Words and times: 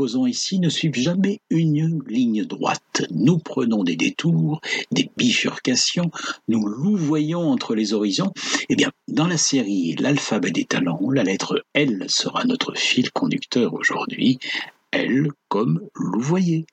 proposons 0.00 0.26
ici 0.26 0.58
ne 0.60 0.70
suivent 0.70 0.94
jamais 0.94 1.42
une 1.50 2.02
ligne 2.08 2.46
droite. 2.46 3.02
Nous 3.10 3.36
prenons 3.36 3.84
des 3.84 3.96
détours, 3.96 4.62
des 4.90 5.10
bifurcations, 5.18 6.10
nous 6.48 6.66
louvoyons 6.66 7.50
entre 7.50 7.74
les 7.74 7.92
horizons. 7.92 8.32
Eh 8.70 8.76
bien, 8.76 8.90
dans 9.08 9.26
la 9.26 9.36
série 9.36 9.94
L'alphabet 9.96 10.52
des 10.52 10.64
talents, 10.64 11.10
la 11.12 11.22
lettre 11.22 11.62
L 11.74 12.06
sera 12.08 12.44
notre 12.44 12.74
fil 12.74 13.10
conducteur 13.12 13.74
aujourd'hui. 13.74 14.38
L 14.90 15.28
comme 15.50 15.82
louvoyer. 15.94 16.64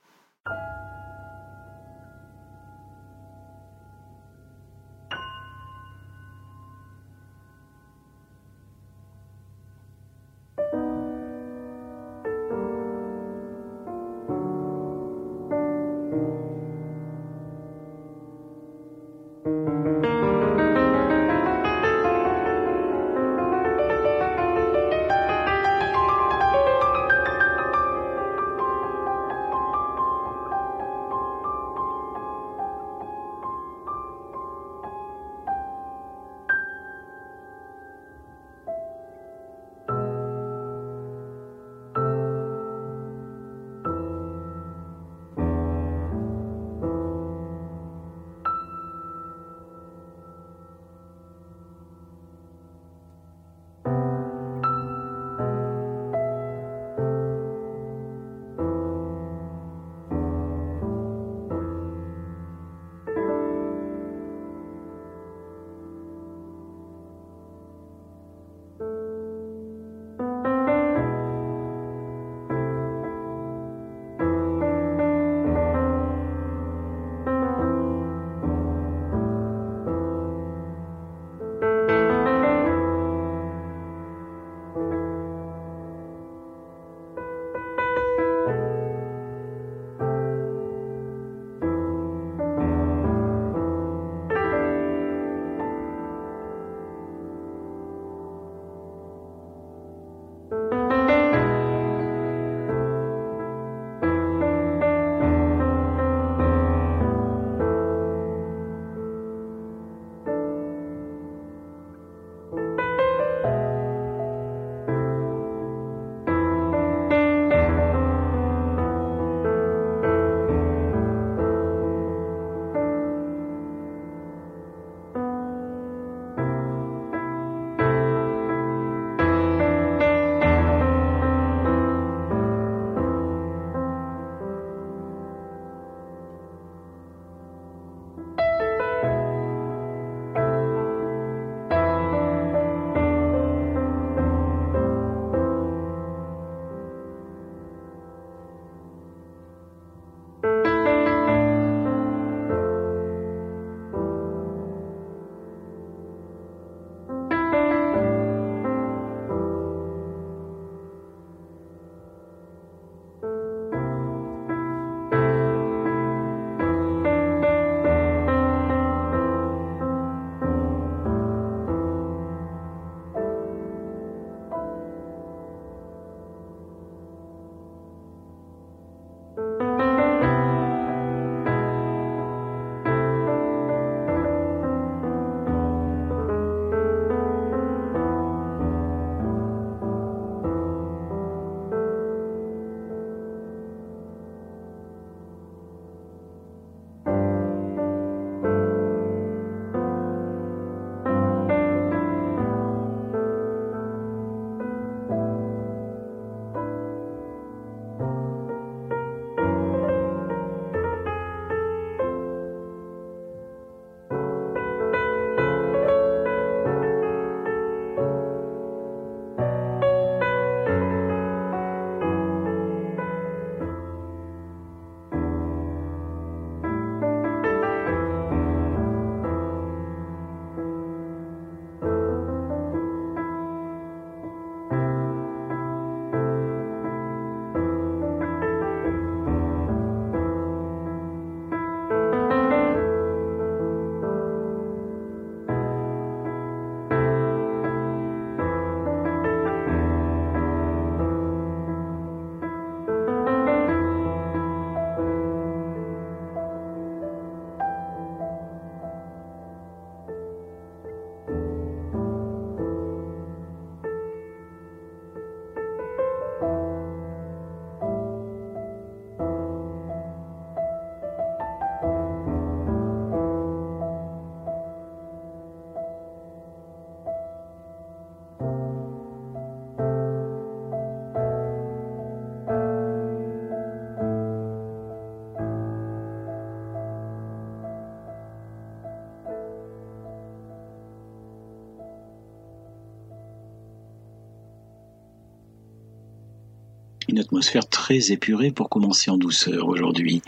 Atmosphère 297.20 297.68
très 297.68 298.12
épurée 298.12 298.52
pour 298.52 298.70
commencer 298.70 299.12
en 299.12 299.18
douceur 299.18 299.68
aujourd'hui. 299.68 300.22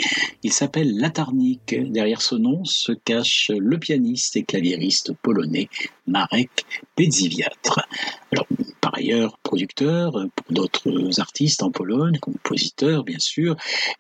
Il 0.44 0.52
s'appelle 0.52 0.98
Latarnik. 0.98 1.76
Derrière 1.92 2.22
ce 2.22 2.36
nom 2.36 2.64
se 2.66 2.92
cache 2.92 3.52
le 3.58 3.78
pianiste 3.78 4.36
et 4.36 4.44
claviériste 4.44 5.14
polonais 5.22 5.70
Marek 6.08 6.66
Pedziwiatr. 6.96 7.88
Alors, 8.32 8.48
par 8.82 8.96
ailleurs, 8.96 9.38
producteur 9.44 10.12
pour 10.12 10.54
d'autres 10.54 11.20
artistes 11.20 11.64
en 11.64 11.72
Pologne, 11.72 12.18
compositeur 12.20 13.04
bien 13.04 13.20
sûr. 13.20 13.56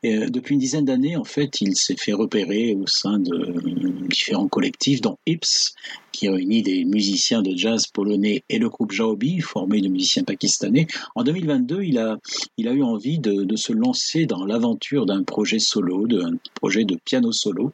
Euh, 0.05 0.29
depuis 0.29 0.53
une 0.53 0.59
dizaine 0.59 0.85
d'années, 0.85 1.15
en 1.15 1.23
fait, 1.23 1.61
il 1.61 1.75
s'est 1.75 1.97
fait 1.97 2.13
repérer 2.13 2.75
au 2.75 2.87
sein 2.87 3.19
de 3.19 4.07
différents 4.07 4.47
collectifs, 4.47 5.01
dont 5.01 5.17
Ips, 5.25 5.73
qui 6.19 6.27
réunit 6.27 6.63
des 6.63 6.83
musiciens 6.83 7.41
de 7.41 7.55
jazz 7.55 7.87
polonais 7.87 8.43
et 8.49 8.59
le 8.59 8.67
groupe 8.67 8.91
Jaobi, 8.91 9.39
formé 9.39 9.79
de 9.79 9.87
musiciens 9.87 10.25
pakistanais. 10.25 10.85
En 11.15 11.23
2022, 11.23 11.83
il 11.83 11.97
a, 11.97 12.17
eu 12.57 12.83
envie 12.83 13.19
de, 13.19 13.55
se 13.55 13.71
lancer 13.71 14.25
dans 14.25 14.43
l'aventure 14.43 15.05
d'un 15.05 15.23
projet 15.23 15.59
solo, 15.59 16.07
d'un 16.07 16.33
projet 16.55 16.83
de 16.83 16.97
piano 17.05 17.31
solo. 17.31 17.71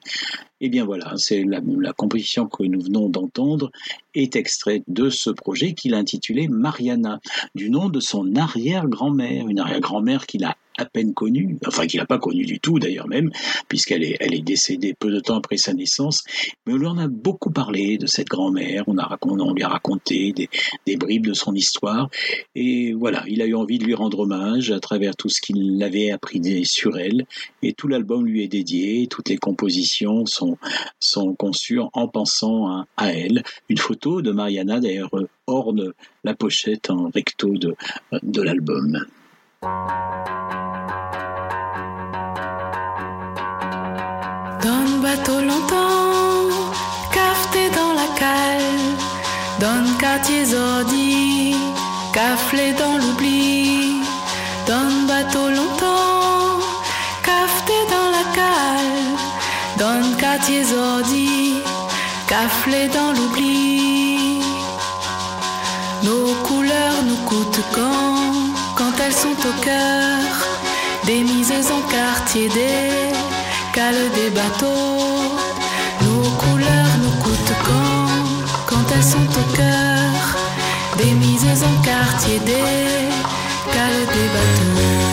Et 0.62 0.70
bien 0.70 0.86
voilà, 0.86 1.14
c'est 1.18 1.44
la, 1.44 1.60
la, 1.80 1.94
composition 1.94 2.46
que 2.46 2.62
nous 2.62 2.82
venons 2.82 3.10
d'entendre 3.10 3.72
est 4.14 4.36
extraite 4.36 4.84
de 4.88 5.10
ce 5.10 5.32
projet 5.32 5.74
qu'il 5.74 5.96
a 5.96 5.98
intitulé 5.98 6.48
Mariana, 6.48 7.22
du 7.56 7.72
nom 7.72 7.90
de 7.90 8.00
son 8.00 8.36
arrière-grand-mère, 8.36 9.48
une 9.48 9.58
arrière-grand-mère 9.58 10.28
qu'il 10.28 10.44
a 10.44 10.56
à 10.78 10.86
peine 10.86 11.14
connue, 11.14 11.58
enfin 11.66 11.88
qu'il 11.88 12.00
n'a 12.00 12.06
pas 12.06 12.20
connue 12.20 12.46
du 12.46 12.60
tout 12.60 12.80
d'ailleurs 12.80 13.08
même, 13.08 13.32
puisqu'elle 13.68 14.04
est, 14.04 14.18
elle 14.20 14.34
est 14.34 14.42
décédée 14.42 14.94
peu 14.94 15.12
de 15.12 15.20
temps 15.20 15.38
après 15.38 15.58
sa 15.58 15.74
naissance, 15.74 16.24
mais 16.66 16.74
on 16.74 16.78
lui 16.78 16.88
en 16.88 16.98
a 16.98 17.08
beaucoup 17.08 17.52
parlé 17.52 17.98
de 17.98 18.08
cette 18.08 18.28
grand-mère, 18.28 18.84
on, 18.88 18.98
a, 18.98 19.18
on 19.22 19.54
lui 19.54 19.64
a 19.64 19.70
raconté 19.70 20.34
des, 20.34 20.98
bribes 20.98 21.28
de 21.28 21.34
son 21.34 21.54
histoire, 21.54 22.10
et 22.56 22.94
voilà, 22.94 23.24
il 23.28 23.42
a 23.42 23.46
eu 23.46 23.56
envie 23.56 23.80
de 23.80 23.86
lui 23.86 23.94
rendre 23.94 24.20
hommage 24.20 24.72
à 24.72 24.80
travers 24.80 25.16
tout 25.16 25.30
ce 25.30 25.42
qu'il 25.42 25.82
avait 25.84 26.12
appris 26.12 26.42
sur 26.66 26.98
elle, 26.98 27.26
et 27.62 27.74
tout 27.74 27.88
l'album 27.88 28.26
lui 28.26 28.44
est 28.44 28.48
dédié, 28.48 29.08
toutes 29.08 29.30
les 29.30 29.38
compositions 29.38 30.26
sont, 30.26 30.58
sont 31.00 31.34
conçues 31.34 31.80
en 31.94 32.08
pensant 32.08 32.68
à, 32.68 32.88
à 32.98 33.12
elle. 33.12 33.44
Une 33.70 33.78
photo 33.78 34.22
de 34.22 34.32
Mariana 34.32 34.80
d'ailleurs 34.80 35.10
orne 35.48 35.94
la 36.24 36.36
pochette 36.36 36.90
en 36.90 37.10
recto 37.10 37.50
de, 37.54 37.76
de 38.24 38.42
l'album. 38.42 39.06
Le 39.62 39.70
bateau 45.02 45.40
longtemps, 45.40 46.50
cafeté 47.12 47.70
dans 47.70 47.94
la 47.94 48.08
cale, 48.20 48.62
le 49.60 49.98
quartier 50.00 50.46
zordi, 50.46 51.56
caflé 52.14 52.74
dans 52.74 52.98
l'oubli. 52.98 54.02
Le 54.68 55.08
bateau 55.08 55.50
longtemps, 55.50 56.60
cafeté 57.24 57.74
dans 57.90 58.10
la 58.12 58.26
cale, 58.34 59.06
le 59.80 60.16
quartier 60.20 60.64
zordi, 60.64 61.54
caflé 62.28 62.88
dans 62.90 63.14
l'oubli. 63.14 64.40
Nos 66.04 66.34
couleurs 66.44 67.04
nous 67.08 67.22
coûtent 67.26 67.64
quand? 67.74 68.35
Elles 69.00 69.14
sont 69.14 69.30
au 69.30 69.62
cœur, 69.62 70.20
des 71.06 71.22
mises 71.24 71.52
en 71.52 71.82
quartier 71.90 72.48
des 72.50 73.12
cales 73.74 74.10
des 74.14 74.30
bateaux. 74.30 75.36
Nos 76.02 76.30
couleurs 76.42 76.98
nous 77.02 77.24
coûtent 77.24 77.58
quand, 77.66 78.66
quand 78.68 78.86
elles 78.94 79.04
sont 79.04 79.30
au 79.42 79.56
cœur, 79.56 80.38
des 80.98 81.12
mises 81.12 81.64
en 81.64 81.82
quartier 81.82 82.40
des 82.40 83.12
cales 83.74 84.06
des 84.14 84.28
bateaux. 84.36 85.05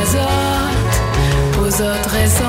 Être 0.00 0.16
azote. 0.16 1.60
Aux 1.60 1.82
autres 1.82 2.10
reste 2.10 2.42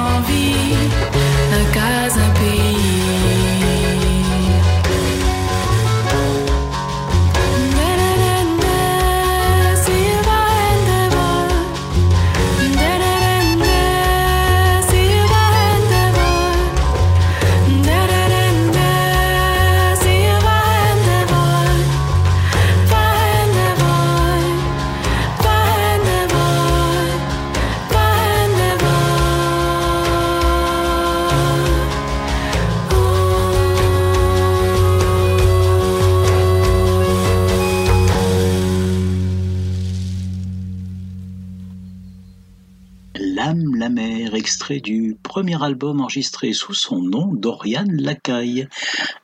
du 44.80 45.18
premier 45.22 45.62
album 45.62 46.00
enregistré 46.02 46.54
sous 46.54 46.74
son 46.74 47.02
nom 47.02 47.34
d'Oriane 47.34 47.92
Lacaille. 47.92 48.68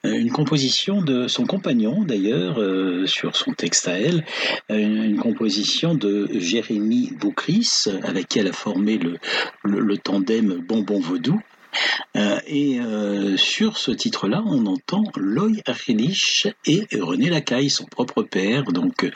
Euh, 0.05 0.11
Une 0.13 0.31
composition 0.31 1.01
de 1.01 1.27
son 1.27 1.45
compagnon 1.45 2.03
d'ailleurs, 2.03 2.59
euh, 2.59 3.05
sur 3.07 3.35
son 3.35 3.53
texte 3.53 3.87
à 3.87 3.99
elle, 3.99 4.25
Euh, 4.69 4.75
une 4.77 5.17
composition 5.17 5.95
de 5.95 6.27
Jérémy 6.33 7.13
Boucris, 7.19 7.85
avec 8.03 8.27
qui 8.27 8.39
elle 8.39 8.47
a 8.47 8.53
formé 8.53 8.97
le, 8.97 9.17
le, 9.63 9.79
le 9.79 9.97
tandem 9.97 10.61
Bonbon 10.67 10.99
Vaudou. 10.99 11.39
Euh, 12.15 12.39
et 12.47 12.79
euh, 12.79 13.37
sur 13.37 13.77
ce 13.77 13.91
titre-là, 13.91 14.43
on 14.45 14.65
entend 14.65 15.03
Loy 15.15 15.61
Arrelich 15.65 16.47
et 16.65 16.87
René 16.99 17.29
Lacaille, 17.29 17.69
son 17.69 17.85
propre 17.85 18.23
père, 18.23 18.63
donc 18.71 19.09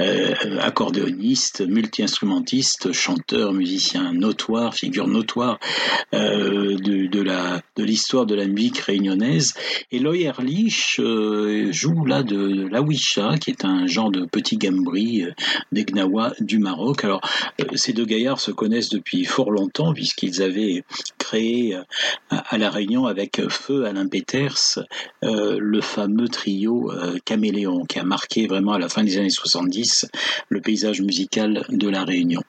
euh, 0.00 0.34
accordéoniste, 0.60 1.62
multi-instrumentiste, 1.66 2.92
chanteur, 2.92 3.52
musicien 3.52 4.12
notoire, 4.12 4.74
figure 4.74 5.08
notoire 5.08 5.58
de, 6.12 7.06
de 7.06 7.82
l'histoire 7.82 8.26
de 8.26 8.34
la 8.34 8.46
musique 8.46 8.78
réunionnaise. 8.78 9.54
Et 9.90 9.98
Loy 9.98 10.22
Erlich 10.22 11.00
joue 11.70 12.04
là 12.04 12.22
de, 12.22 12.68
la 12.68 12.82
wisha, 12.82 13.36
qui 13.38 13.50
est 13.50 13.64
un 13.64 13.86
genre 13.86 14.10
de 14.10 14.26
petit 14.26 14.56
gambri 14.56 15.24
des 15.72 15.84
Gnawa 15.84 16.32
du 16.40 16.58
Maroc. 16.58 17.04
Alors, 17.04 17.20
ces 17.74 17.92
deux 17.92 18.06
gaillards 18.06 18.40
se 18.40 18.50
connaissent 18.50 18.90
depuis 18.90 19.24
fort 19.24 19.50
longtemps, 19.50 19.92
puisqu'ils 19.92 20.42
avaient 20.42 20.84
créé 21.18 21.76
euh, 22.32 22.36
à 22.48 22.58
La 22.58 22.70
Réunion 22.70 23.06
avec 23.06 23.40
Feu 23.48 23.84
Alain 23.84 24.06
Peters 24.06 24.78
euh, 25.24 25.58
le 25.60 25.80
fameux 25.80 26.28
trio 26.28 26.90
euh, 26.92 27.18
Caméléon 27.24 27.84
qui 27.84 27.98
a 27.98 28.04
marqué 28.04 28.46
vraiment 28.46 28.72
à 28.72 28.78
la 28.78 28.88
fin 28.88 29.04
des 29.04 29.18
années 29.18 29.30
70 29.30 30.06
le 30.48 30.60
paysage 30.60 31.00
musical 31.00 31.64
de 31.68 31.88
La 31.88 32.04
Réunion. 32.04 32.42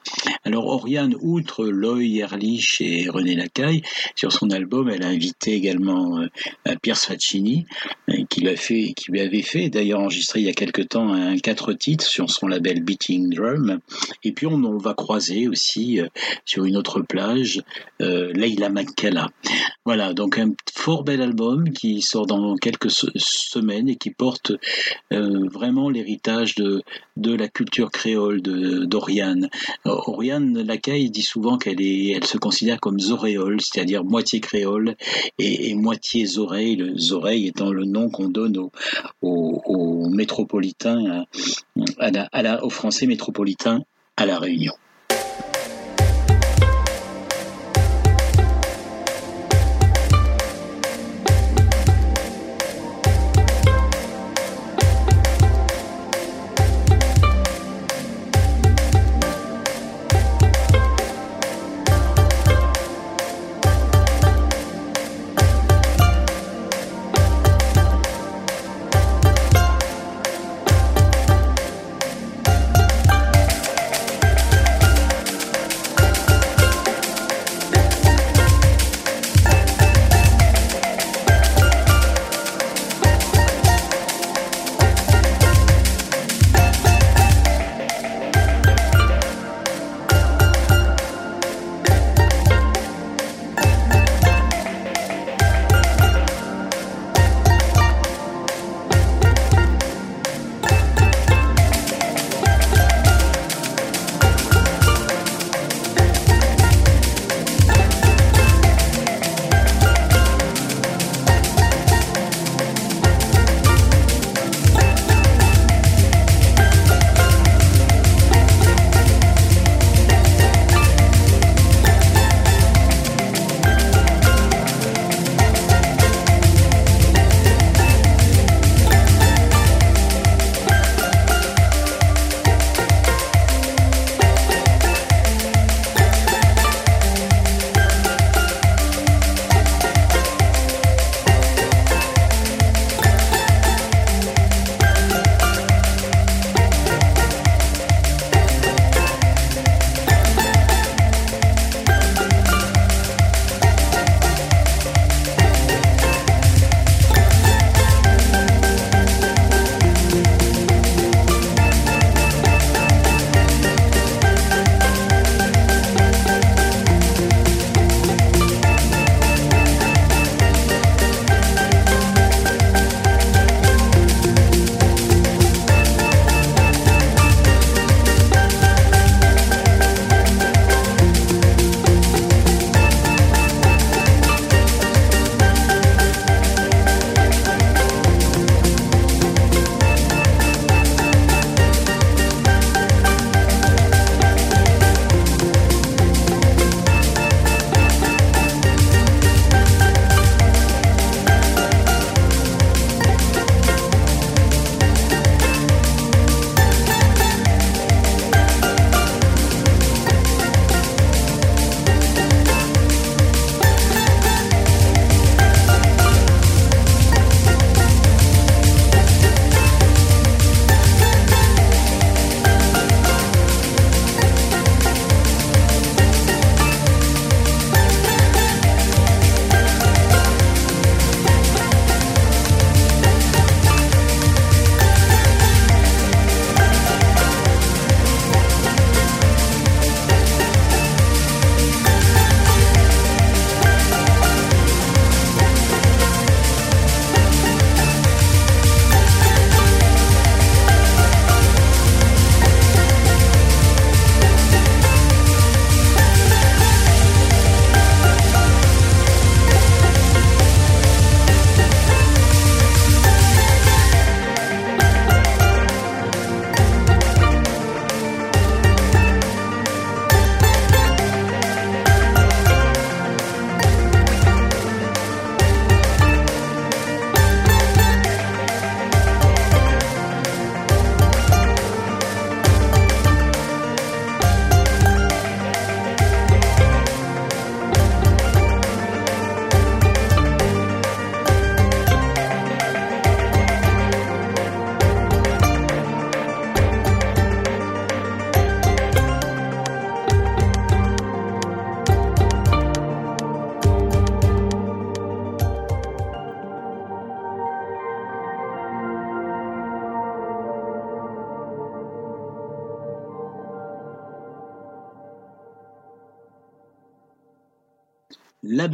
Alors 0.44 0.68
Oriane, 0.68 1.16
outre 1.22 1.66
Loy 1.66 2.18
Erlich 2.18 2.82
et 2.82 3.10
René 3.10 3.36
Lacaille, 3.36 3.82
sur 4.16 4.32
son 4.32 4.50
album, 4.52 4.90
elle 4.90 5.04
a 5.04 5.08
invité 5.08 5.54
également 5.54 6.20
euh, 6.20 6.76
Pierre 6.82 6.98
Sfaccini, 6.98 7.66
euh, 8.10 8.24
qui, 8.30 8.42
lui 8.42 8.56
fait, 8.58 8.94
qui 8.96 9.12
lui 9.12 9.22
avait 9.22 9.42
fait 9.42 9.70
d'ailleurs 9.70 10.02
enregistrer 10.02 10.40
il 10.42 10.46
y 10.46 10.50
a 10.50 10.54
quelque 10.54 10.82
temps 10.82 11.14
un 11.14 11.38
quatre 11.38 11.74
titres 11.74 12.06
sur 12.06 12.30
son 12.30 12.48
label 12.48 12.84
Beating 12.84 13.34
Drum. 13.34 13.80
Et 14.24 14.32
puis 14.32 14.46
on, 14.46 14.64
on 14.64 14.78
va 14.78 14.94
croiser 14.94 15.48
aussi 15.48 16.00
euh, 16.00 16.08
sur 16.46 16.66
une 16.66 16.78
autre 16.78 17.02
plage 17.02 17.62
euh, 18.02 18.32
Leila 18.34 18.70
Makkala. 18.70 19.30
Voilà, 19.86 20.14
donc 20.14 20.38
un 20.40 20.52
fort 20.74 21.04
bel 21.04 21.22
album 21.22 21.72
qui 21.72 22.02
sort 22.02 22.26
dans 22.26 22.56
quelques 22.56 22.90
se- 22.90 23.12
semaines 23.16 23.88
et 23.88 23.96
qui 23.96 24.10
porte 24.10 24.52
euh, 25.14 25.48
vraiment 25.50 25.90
l'héritage 25.90 26.56
de, 26.56 26.82
la 27.18 27.48
culture 27.48 27.92
créole 27.92 28.42
d'Oriane. 28.42 29.50
Oriane 29.86 30.62
Lacaille 30.62 31.10
dit 31.10 31.22
souvent 31.22 31.58
qu'elle 31.58 31.82
est, 31.82 32.12
elle 32.12 32.26
se 32.26 32.38
considère 32.38 32.80
comme 32.80 33.00
zoréole, 33.00 33.62
c'est-à-dire 33.62 34.04
moitié 34.04 34.40
créole 34.40 34.96
et, 35.40 35.74
moitié 35.76 36.26
zoreille, 36.26 36.76
le 36.76 36.98
zoreille 36.98 37.48
étant 37.48 37.72
le 37.72 37.86
nom 37.86 38.10
qu'on 38.10 38.30
donne 38.30 38.58
aux, 39.22 40.10
métropolitains, 40.10 41.26
aux 42.62 42.70
Français 42.70 43.08
métropolitains 43.08 43.82
à 44.18 44.26
la 44.26 44.40
Réunion. 44.40 44.74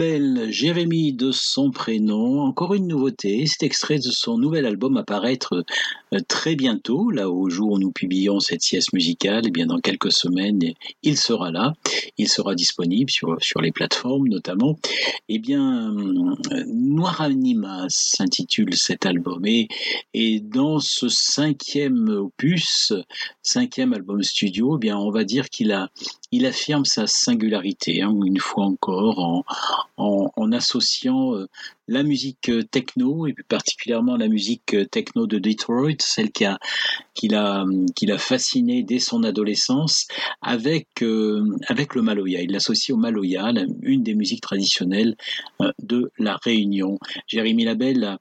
Label 0.02 0.52
Jérémy 0.52 1.14
de 1.14 1.32
son 1.32 1.70
prénom, 1.70 2.42
encore 2.42 2.74
une 2.74 2.88
nouveauté, 2.88 3.46
c'est 3.46 3.64
extrait 3.64 4.00
de 4.00 4.10
son 4.10 4.40
nouvel 4.40 4.66
album 4.66 4.98
à 4.98 5.04
paraître 5.04 5.64
euh, 6.12 6.20
très 6.28 6.56
bientôt, 6.56 7.12
là 7.12 7.30
au 7.30 7.52
jour 7.52 7.74
où 7.74 7.78
nous 7.78 7.92
publions 7.92 8.40
cette 8.40 8.64
sieste 8.64 8.94
musicale, 8.94 9.46
et 9.46 9.50
eh 9.50 9.52
bien 9.52 9.68
dans 9.68 9.78
quelques 9.78 10.12
semaines, 10.12 10.60
il 11.04 11.18
sera 11.18 11.52
là, 11.52 11.76
il 12.18 12.28
sera 12.28 12.56
disponible 12.56 13.12
sur, 13.12 13.38
sur 13.44 13.62
les 13.62 13.72
plateformes 13.72 14.28
notamment. 14.28 14.80
Et 15.30 15.36
eh 15.36 15.40
bien, 15.40 15.94
euh, 15.94 16.64
Noir 16.66 17.22
Anima 17.22 17.86
s'intitule 17.88 18.76
cet 18.76 19.06
album, 19.06 19.46
et, 19.46 19.68
et 20.16 20.40
dans 20.40 20.80
ce 20.80 21.10
cinquième 21.10 22.10
opus, 22.10 22.92
cinquième 23.44 23.94
album 23.94 24.24
studio, 24.24 24.78
eh 24.78 24.80
bien 24.80 24.98
on 24.98 25.12
va 25.12 25.26
dire 25.26 25.48
qu'il 25.52 25.72
a, 25.72 25.92
il 26.32 26.46
affirme 26.46 26.86
sa 26.86 27.08
singularité, 27.08 28.02
hein, 28.02 28.16
une 28.26 28.40
fois 28.40 28.66
encore, 28.66 29.20
en, 29.20 29.44
en, 30.36 30.52
associant 30.54 31.36
euh, 31.36 31.48
la 31.88 32.04
musique 32.04 32.50
euh, 32.50 32.64
techno 32.64 33.28
et 33.28 33.34
plus 33.34 33.44
particulièrement 33.44 34.16
la 34.16 34.30
musique 34.30 34.74
euh, 34.74 34.86
techno 34.86 35.28
de 35.28 35.40
Detroit, 35.40 36.00
celle 36.00 36.32
qui 36.32 36.46
a 36.46 36.58
qui 37.14 37.28
l'a 37.28 37.66
qui 37.96 38.06
l'a 38.06 38.18
fasciné 38.18 38.84
dès 38.84 39.00
son 39.00 39.24
adolescence, 39.24 40.08
avec 40.42 41.04
avec 41.68 41.96
le 41.96 42.02
maloya. 42.02 42.42
Il 42.42 42.52
l'associe 42.52 42.96
au 42.96 42.98
maloya, 42.98 43.52
une 43.82 44.04
des 44.04 44.16
musiques 44.16 44.42
traditionnelles 44.42 45.16
de 45.80 46.12
la 46.18 46.38
Réunion. 46.38 46.98
Jérémy 47.28 47.66
Labelle 47.66 48.18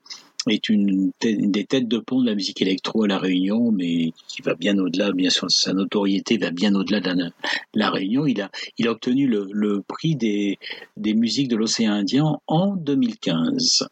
est 0.48 0.68
une, 0.68 1.12
des 1.20 1.64
têtes 1.64 1.88
de 1.88 1.98
pont 1.98 2.20
de 2.20 2.26
la 2.26 2.34
musique 2.34 2.62
électro 2.62 3.04
à 3.04 3.08
La 3.08 3.18
Réunion, 3.18 3.70
mais 3.72 4.12
qui 4.28 4.42
va 4.42 4.54
bien 4.54 4.78
au-delà, 4.78 5.12
bien 5.12 5.30
sûr, 5.30 5.50
sa 5.50 5.72
notoriété 5.72 6.38
va 6.38 6.50
bien 6.50 6.74
au-delà 6.74 7.00
de 7.00 7.30
la, 7.74 7.90
Réunion. 7.90 8.26
Il 8.26 8.40
a, 8.40 8.50
obtenu 8.90 9.26
le, 9.26 9.48
le 9.52 9.82
prix 9.86 10.16
des, 10.16 10.58
des 10.96 11.14
musiques 11.14 11.48
de 11.48 11.56
l'océan 11.56 11.92
Indien 11.92 12.38
en 12.46 12.76
2015. 12.76 13.88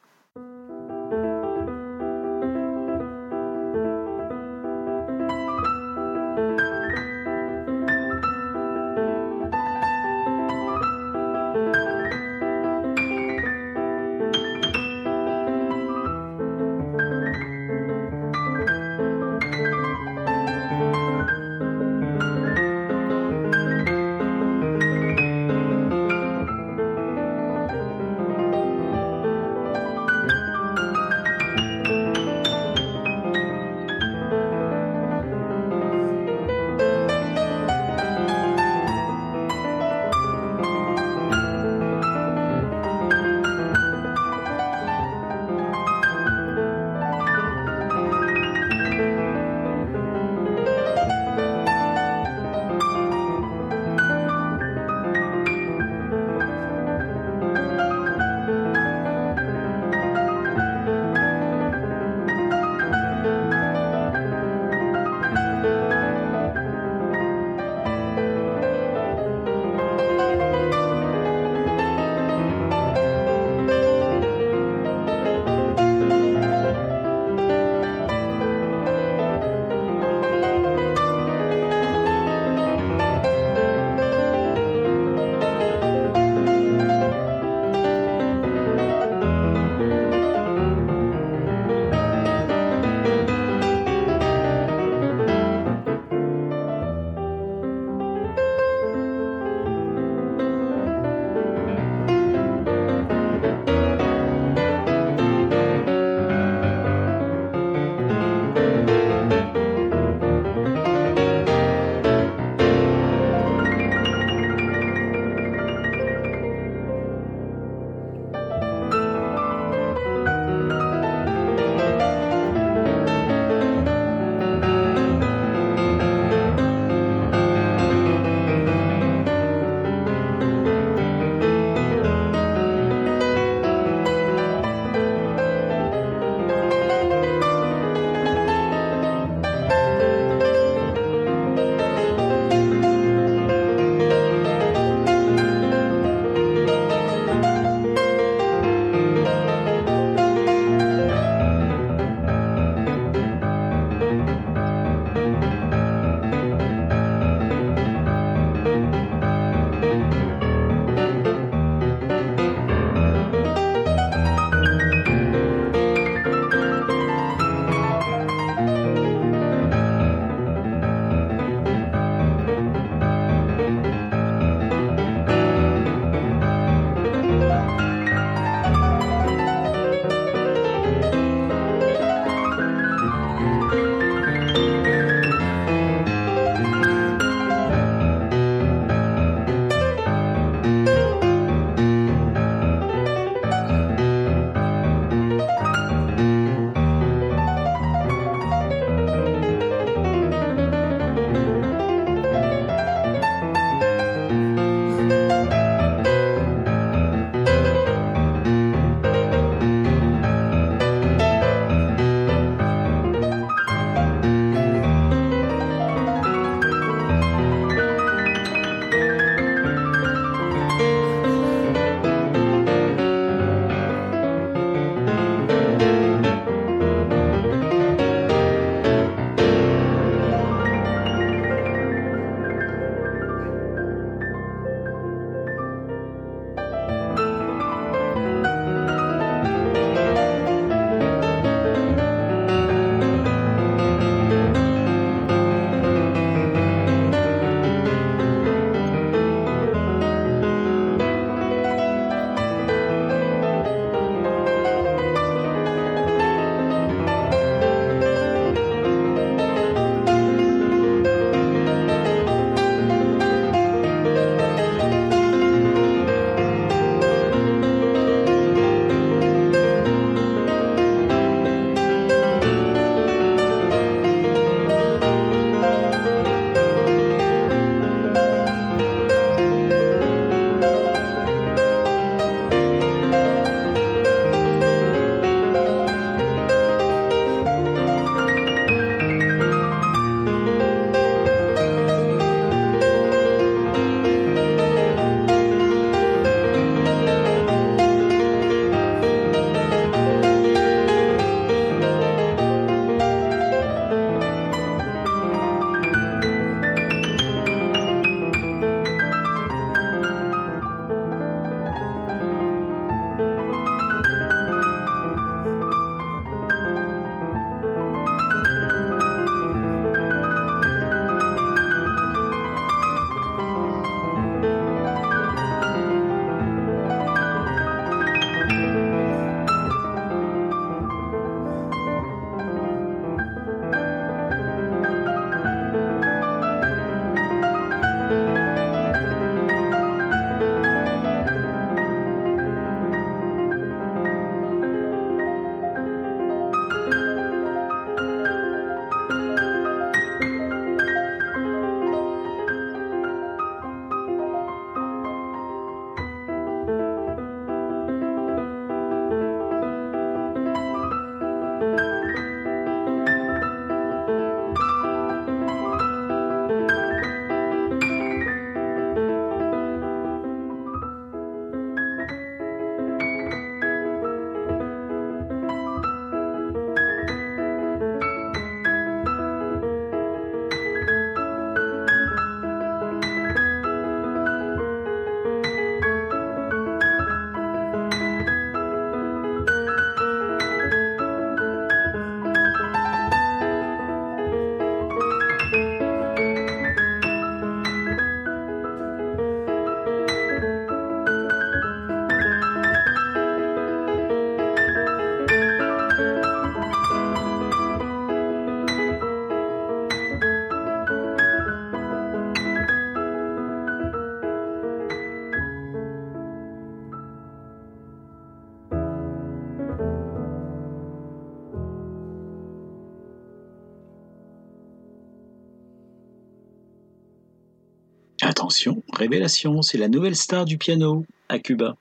Révélation, 428.98 429.62
c'est 429.62 429.78
la 429.78 429.88
nouvelle 429.88 430.16
star 430.16 430.44
du 430.44 430.58
piano 430.58 431.04
à 431.28 431.38
Cuba. 431.38 431.76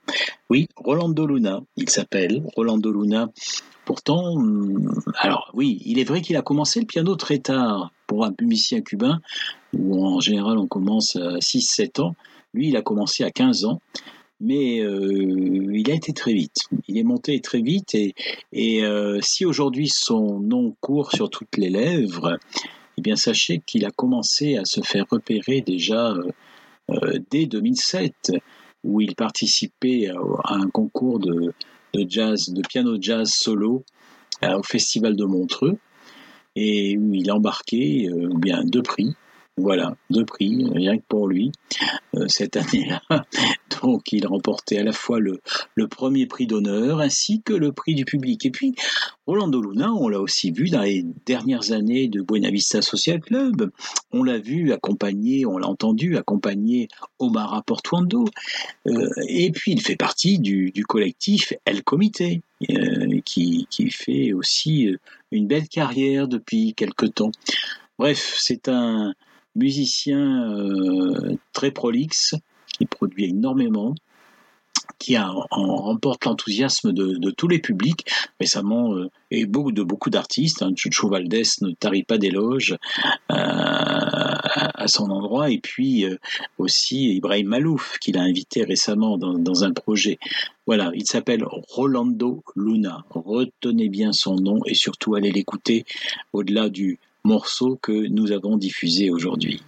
Oui, 0.50 0.68
Rolando 0.76 1.28
Luna, 1.28 1.62
il 1.76 1.90
s'appelle 1.90 2.44
Rolando 2.56 2.92
Luna. 2.92 3.30
Pourtant, 3.86 4.34
hum, 4.34 5.02
alors 5.20 5.52
oui, 5.54 5.82
il 5.86 6.00
est 6.00 6.04
vrai 6.04 6.22
qu'il 6.22 6.38
a 6.38 6.42
commencé 6.42 6.80
le 6.80 6.86
piano 6.86 7.16
très 7.16 7.40
tard 7.40 7.92
pour 8.06 8.26
un 8.26 8.34
musicien 8.42 8.82
cubain, 8.82 9.20
où 9.74 10.06
en 10.06 10.20
général 10.20 10.58
on 10.58 10.68
commence 10.68 11.16
à 11.16 11.40
6-7 11.40 12.02
ans. 12.02 12.16
Lui, 12.54 12.70
il 12.70 12.78
a 12.78 12.82
commencé 12.82 13.24
à 13.24 13.32
15 13.32 13.66
ans 13.66 13.80
mais 14.40 14.82
euh, 14.82 15.74
il 15.74 15.90
a 15.90 15.96
été 15.96 16.14
très 16.14 16.34
vite. 16.34 16.66
Il 16.88 16.98
est 16.98 17.04
monté 17.04 17.40
très 17.42 17.62
vite 17.62 17.96
et, 17.96 18.14
et 18.54 18.84
euh, 18.84 19.20
si 19.22 19.46
aujourd'hui 19.46 19.90
son 19.90 20.40
nom 20.40 20.76
court 20.80 21.12
sur 21.12 21.30
toutes 21.30 21.58
les 21.58 21.70
lèvres, 21.70 22.38
eh 22.98 23.02
bien 23.02 23.16
sachez 23.16 23.62
qu'il 23.66 23.86
a 23.86 23.92
commencé 23.92 24.58
à 24.58 24.66
se 24.66 24.82
faire 24.82 25.06
repérer 25.10 25.62
déjà 25.62 26.12
euh, 26.12 26.32
dès 27.30 27.46
2007, 27.46 28.32
où 28.84 29.02
il 29.02 29.16
participait 29.16 30.10
à, 30.10 30.54
un 30.54 30.70
concours 30.70 31.20
de, 31.20 31.54
jazz, 32.08 32.50
de 32.50 32.62
piano 32.62 32.98
jazz 33.00 33.30
solo 33.30 33.84
au 34.44 34.64
Festival 34.64 35.16
de 35.16 35.26
Montreux, 35.26 35.78
et 36.56 36.98
où 36.98 37.14
il 37.14 37.30
a 37.30 37.36
embarqué 37.36 38.10
bien 38.36 38.64
deux 38.64 38.84
prix. 38.84 39.16
Voilà, 39.60 39.96
deux 40.12 40.24
prix, 40.24 40.70
rien 40.72 41.00
que 41.00 41.04
pour 41.08 41.28
lui, 41.28 41.52
euh, 42.16 42.28
cette 42.28 42.58
année-là. 42.58 43.02
Donc 43.82 44.12
il 44.12 44.28
remportait 44.28 44.78
à 44.78 44.84
la 44.84 44.92
fois 44.92 45.20
le, 45.20 45.42
le 45.74 45.88
premier 45.88 46.28
prix 46.28 46.46
d'honneur 46.46 47.00
ainsi 47.00 47.42
que 47.42 47.54
le 47.54 47.72
prix 47.72 47.96
du 47.96 48.06
public. 48.06 48.46
Et 48.46 48.52
puis, 48.52 48.76
Rolando 49.26 49.60
Luna, 49.60 49.92
on 49.94 50.10
l'a 50.10 50.20
aussi 50.20 50.52
vu 50.52 50.70
dans 50.70 50.84
les 50.84 51.04
dernières 51.26 51.72
années 51.72 52.08
de 52.08 52.22
Buena 52.22 52.52
Vista 52.52 52.84
Social 52.84 53.20
Club. 53.20 53.72
On 54.12 54.22
l'a 54.22 54.38
vu 54.38 54.74
accompagner, 54.74 55.48
on 55.48 55.58
l'a 55.58 55.68
entendu 55.68 56.18
accompagner 56.18 56.88
Omar 57.18 57.64
Portuando. 57.66 58.26
Euh, 58.86 59.10
et 59.28 59.52
puis 59.52 59.72
il 59.72 59.82
fait 59.82 59.96
partie 59.96 60.38
du, 60.38 60.70
du 60.70 60.86
collectif 60.86 61.54
El 61.66 61.84
Comité, 61.84 62.44
euh, 62.70 63.22
qui, 63.26 63.66
qui 63.72 63.90
fait 63.90 64.34
aussi 64.34 64.96
une 65.32 65.48
belle 65.48 65.68
carrière 65.68 66.28
depuis 66.28 66.76
quelque 66.76 67.08
temps. 67.08 67.32
Bref, 67.98 68.36
c'est 68.38 68.68
un, 68.68 69.14
musicien 69.58 70.50
euh, 70.52 71.36
très 71.54 71.72
prolixe, 71.72 72.36
qui 72.78 72.86
produit 72.86 73.26
énormément, 73.26 73.96
qui 75.00 75.18
remporte 75.18 76.26
l'enthousiasme 76.26 76.92
de, 76.92 77.32
tous 77.32 77.48
les 77.48 77.60
publics 77.60 78.06
récemment 78.40 78.96
euh, 78.96 79.10
et 79.30 79.46
beaucoup 79.46 79.72
de 79.72 79.84
beaucoup 79.84 80.10
d'artistes. 80.10 80.64
Hein, 80.64 80.72
Chucho 80.76 81.10
Valdés 81.10 81.44
ne 81.62 81.72
tarit 81.72 82.04
pas 82.04 82.18
d'éloges 82.18 82.76
euh, 83.32 83.36
à 83.36 84.88
son 84.88 85.10
endroit 85.10 85.50
et 85.52 85.60
puis 85.60 86.06
aussi 86.58 87.16
Ibrahim 87.16 87.48
Malouf 87.48 87.98
qu'il 88.00 88.18
a 88.18 88.22
invité 88.22 88.64
récemment 88.64 89.18
dans 89.18 89.64
un 89.64 89.72
projet. 89.72 90.18
Voilà, 90.66 90.92
il 90.94 91.06
s'appelle 91.06 91.46
Rolando 91.46 92.44
Luna. 92.56 93.06
Retenez 93.10 93.90
bien 93.90 94.12
son 94.12 94.36
nom 94.36 94.60
et 94.66 94.74
surtout 94.74 95.16
allez 95.16 95.32
l'écouter 95.32 95.86
au-delà 96.34 96.70
du 96.70 97.00
morceau 97.28 97.78
que 97.82 97.92
nous 97.92 98.32
avons 98.32 98.56
diffusé 98.56 99.10
aujourd'hui. 99.10 99.62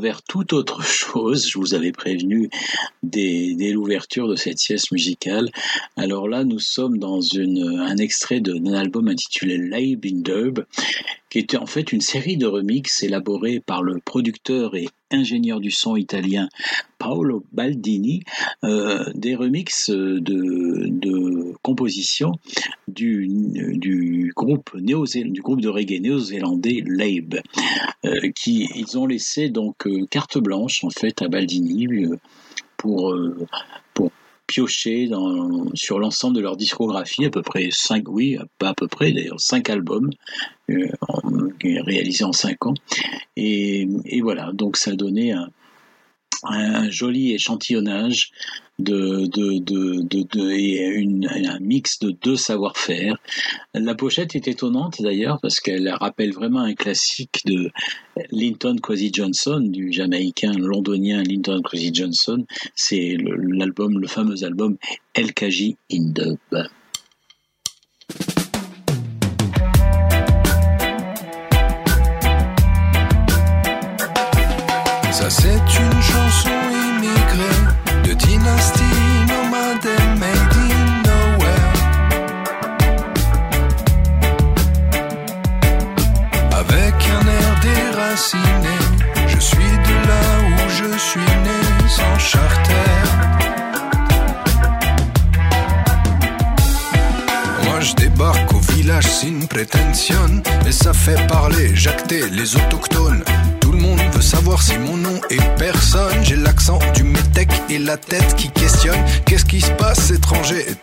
Vers 0.00 0.22
toute 0.22 0.52
autre 0.52 0.82
chose. 0.86 1.48
Je 1.48 1.58
vous 1.58 1.74
avais 1.74 1.92
prévenu 1.92 2.50
dès, 3.02 3.54
l'ouverture 3.72 4.28
de 4.28 4.36
cette 4.36 4.58
sieste 4.58 4.92
musicale. 4.92 5.50
Alors 5.96 6.28
là, 6.28 6.44
nous 6.44 6.58
sommes 6.58 6.98
dans 6.98 7.20
un 7.36 7.96
extrait 7.96 8.40
d'un 8.40 8.72
album 8.72 9.08
intitulé 9.08 9.58
Live 9.58 10.00
in 10.04 10.20
Dub, 10.22 10.60
qui 11.30 11.38
était 11.38 11.56
en 11.56 11.66
fait 11.66 11.92
une 11.92 12.00
série 12.00 12.36
de 12.36 12.46
remixes 12.46 13.02
élaborés 13.02 13.60
par 13.60 13.82
le 13.82 13.98
producteur 14.04 14.74
et 14.74 14.88
ingénieur 15.10 15.60
du 15.60 15.70
son 15.70 15.96
italien 15.96 16.48
Paolo 16.98 17.44
Baldini, 17.52 18.22
euh, 18.64 19.04
des 19.14 19.34
remixes 19.34 19.90
de, 19.90 20.18
de 20.20 21.54
composition 21.62 22.32
du, 22.88 23.28
du 23.74 24.32
groupe 24.34 24.74
néo 24.74 25.04
du 25.06 25.40
groupe 25.42 25.60
de 25.60 25.68
reggae 25.68 26.00
néo-zélandais 26.00 26.82
Labe, 26.86 27.40
euh, 28.04 28.30
qui 28.34 28.68
ils 28.74 28.98
ont 28.98 29.06
laissé 29.06 29.48
donc 29.48 29.86
euh, 29.86 30.06
carte 30.10 30.38
blanche 30.38 30.84
en 30.84 30.90
fait 30.90 31.22
à 31.22 31.28
Baldini 31.28 31.86
pour 32.76 33.14
piocher 34.48 35.08
sur 35.74 36.00
l'ensemble 36.00 36.34
de 36.34 36.40
leur 36.40 36.56
discographie, 36.56 37.26
à 37.26 37.30
peu 37.30 37.42
près 37.42 37.68
5, 37.70 38.08
oui, 38.08 38.36
pas 38.58 38.70
à 38.70 38.74
peu 38.74 38.88
près 38.88 39.12
d'ailleurs, 39.12 39.38
5 39.38 39.70
albums 39.70 40.10
euh, 40.70 40.88
réalisés 41.62 42.24
en 42.24 42.32
5 42.32 42.66
ans. 42.66 42.74
Et, 43.36 43.86
et, 44.06 44.20
voilà, 44.22 44.50
donc 44.52 44.76
ça 44.76 44.92
a 44.92 44.94
donné 44.94 45.32
un, 45.32 45.48
un 46.44 46.90
joli 46.90 47.32
échantillonnage 47.32 48.30
de, 48.78 49.28
et 50.52 51.46
un 51.46 51.58
mix 51.58 51.98
de 51.98 52.10
deux 52.10 52.36
savoir-faire. 52.36 53.16
La 53.74 53.94
pochette 53.94 54.36
est 54.36 54.46
étonnante 54.46 55.02
d'ailleurs 55.02 55.38
parce 55.40 55.58
qu'elle 55.60 55.88
rappelle 55.88 56.32
vraiment 56.32 56.60
un 56.60 56.74
classique 56.74 57.40
de 57.44 57.70
Linton 58.30 58.76
Kwesi 58.80 59.10
Johnson, 59.12 59.60
du 59.60 59.92
Jamaïcain 59.92 60.52
londonien 60.52 61.22
Linton 61.22 61.60
Kwesi 61.62 61.90
Johnson. 61.92 62.44
C'est 62.74 63.16
l'album, 63.18 63.98
le, 63.98 64.06
fameux 64.06 64.44
album 64.44 64.76
LKJ 65.16 65.74
in 65.92 66.12
Dub. 66.12 66.38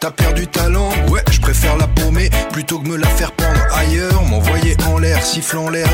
T'as 0.06 0.12
perdu 0.12 0.46
ta 0.46 0.70
langue 0.70 1.10
Ouais, 1.10 1.24
je 1.32 1.42
préfère 1.42 1.78
la 1.78 1.88
paumer 1.88 2.30
plutôt 2.52 2.78
que 2.78 2.88
me 2.88 2.96
la 2.96 3.08
faire 3.08 3.32
pendre 3.32 3.60
ailleurs. 3.74 4.22
M'envoyer 4.26 4.78
en 4.88 5.00
l'air, 5.00 5.26
sifflant 5.26 5.68
l'air 5.68 5.88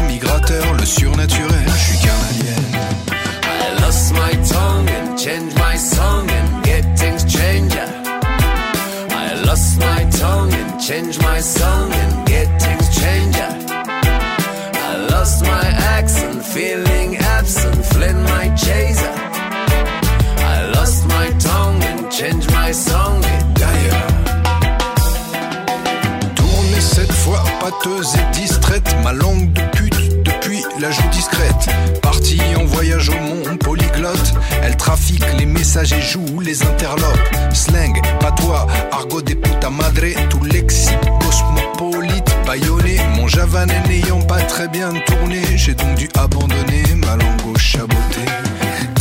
messages 35.71 35.93
et 35.93 36.03
joue 36.03 36.41
les 36.41 36.63
interlopes. 36.63 37.29
Slang, 37.53 37.95
patois, 38.21 38.67
argot 38.93 39.23
des 39.23 39.35
puta 39.35 39.71
madre, 39.71 40.07
tout 40.29 40.45
lexique 40.45 40.95
cosmopolite, 41.21 42.31
baïonné. 42.47 42.97
Mon 43.17 43.29
javanais 43.29 43.83
n'ayant 43.89 44.21
pas 44.23 44.41
très 44.41 44.69
bien 44.69 44.93
tourné, 45.07 45.43
j'ai 45.57 45.75
donc 45.75 45.95
dû 45.97 46.09
abandonner 46.19 46.85
ma 46.97 47.17
langue 47.17 47.47
au 47.55 47.59
chaboté. 47.59 48.25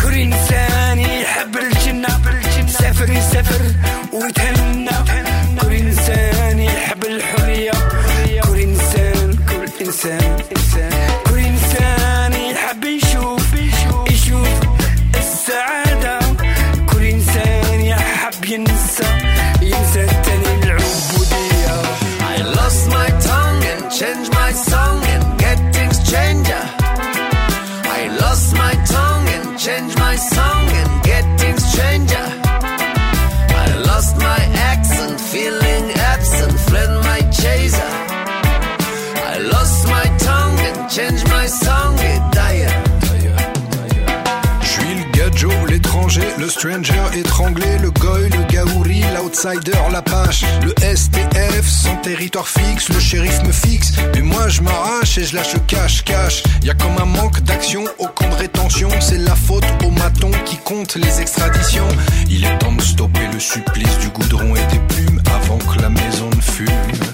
كل 0.02 0.14
إنسان 0.14 1.00
يحب 1.00 1.58
الجنة 1.58 2.08
سافر 2.68 3.10
يسافر 3.10 3.62
ويتهنى 4.14 4.59
Lost 28.21 28.55
my 28.55 28.75
tongue 28.85 29.10
le 46.39 46.49
stranger, 46.49 46.95
étranglé, 47.15 47.79
le 47.79 47.91
goy, 47.91 48.29
le 48.31 48.45
gaouri, 48.53 49.03
l'outsider, 49.15 49.79
l'apache, 49.93 50.45
le 50.63 50.75
STF, 50.97 51.67
sans 51.67 51.97
territoire 51.97 52.49
fixe, 52.49 52.89
le 52.89 52.99
shérif 52.99 53.43
me 53.45 53.53
fixe, 53.53 53.93
mais 54.15 54.23
moi 54.23 54.49
je 54.49 54.63
m'arrache 54.63 55.19
et 55.19 55.25
je 55.25 55.37
lâche 55.37 55.55
cache, 55.67 56.05
cache. 56.05 56.43
Y 56.63 56.71
a 56.71 56.75
comme 56.75 56.97
un 57.01 57.05
manque 57.05 57.41
d'action 57.41 57.85
au 57.99 58.07
camp 58.07 58.29
de 58.29 58.35
rétention, 58.35 58.89
c'est 59.01 59.19
la 59.19 59.37
faute 59.37 59.65
au 59.85 59.91
maton 59.91 60.31
qui 60.45 60.57
compte 60.57 60.97
les 60.97 61.21
extraditions. 61.21 61.89
Il 62.29 62.45
est 62.45 62.59
temps 62.59 62.73
de 62.73 62.83
stopper 62.83 63.29
le 63.33 63.39
supplice 63.39 63.99
du 63.99 64.09
goudron 64.09 64.55
et 64.57 64.67
des 64.73 64.81
plumes 64.95 65.23
avant 65.37 65.59
que 65.59 65.81
la 65.81 65.91
maison 65.91 66.31
ne 66.35 66.41
fume. 66.41 67.10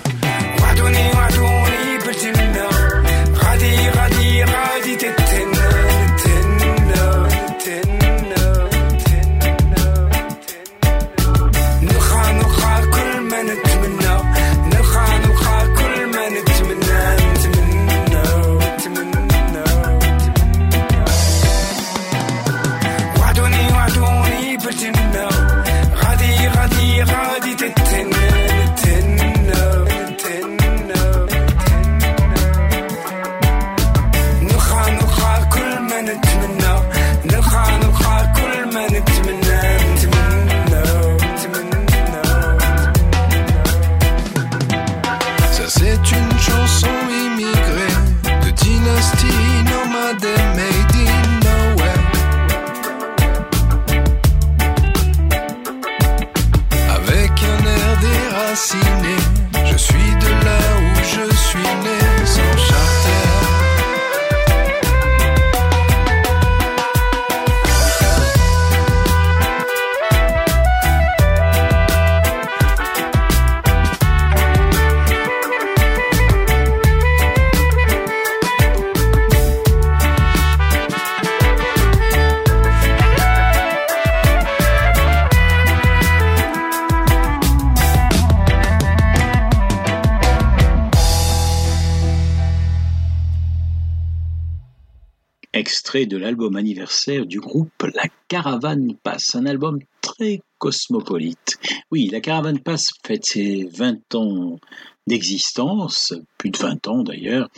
De 96.05 96.19
l'album 96.19 96.57
anniversaire 96.57 97.25
du 97.25 97.41
groupe 97.41 97.85
La 97.95 98.05
Caravane 98.29 98.95
Passe, 99.03 99.35
un 99.35 99.47
album 99.47 99.79
très 100.03 100.43
cosmopolite. 100.59 101.57
Oui, 101.91 102.09
La 102.09 102.21
Caravane 102.21 102.59
Passe 102.59 102.91
fête 103.07 103.25
ses 103.25 103.67
20 103.73 104.15
ans 104.15 104.59
d'existence, 105.07 106.13
plus 106.37 106.51
de 106.51 106.59
20 106.59 106.89
ans 106.89 107.03
d'ailleurs, 107.03 107.49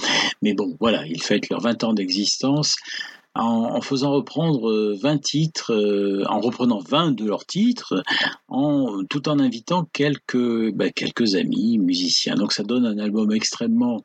mais 0.43 0.55
bon, 0.55 0.77
voilà, 0.79 1.05
ils 1.07 1.23
fêtent 1.23 1.49
leurs 1.49 1.63
20 1.63 1.83
ans 1.83 1.93
d'existence 1.95 2.77
en, 3.35 3.81
faisant 3.81 4.13
reprendre 4.13 4.71
euh, 4.71 4.99
20 5.01 5.19
titres, 5.19 5.73
euh, 5.73 6.25
en 6.29 6.41
reprenant 6.41 6.79
20 6.79 7.13
de 7.13 7.25
leurs 7.25 7.47
titres, 7.47 8.03
en, 8.49 9.05
tout 9.09 9.29
en 9.29 9.39
invitant 9.39 9.85
quelques, 9.93 10.73
ben, 10.73 10.91
quelques 10.93 11.35
amis 11.35 11.79
musiciens. 11.79 12.35
Donc 12.35 12.53
ça 12.53 12.63
donne 12.63 12.87
un 12.87 12.99
album 12.99 13.33
extrêmement 13.33 14.03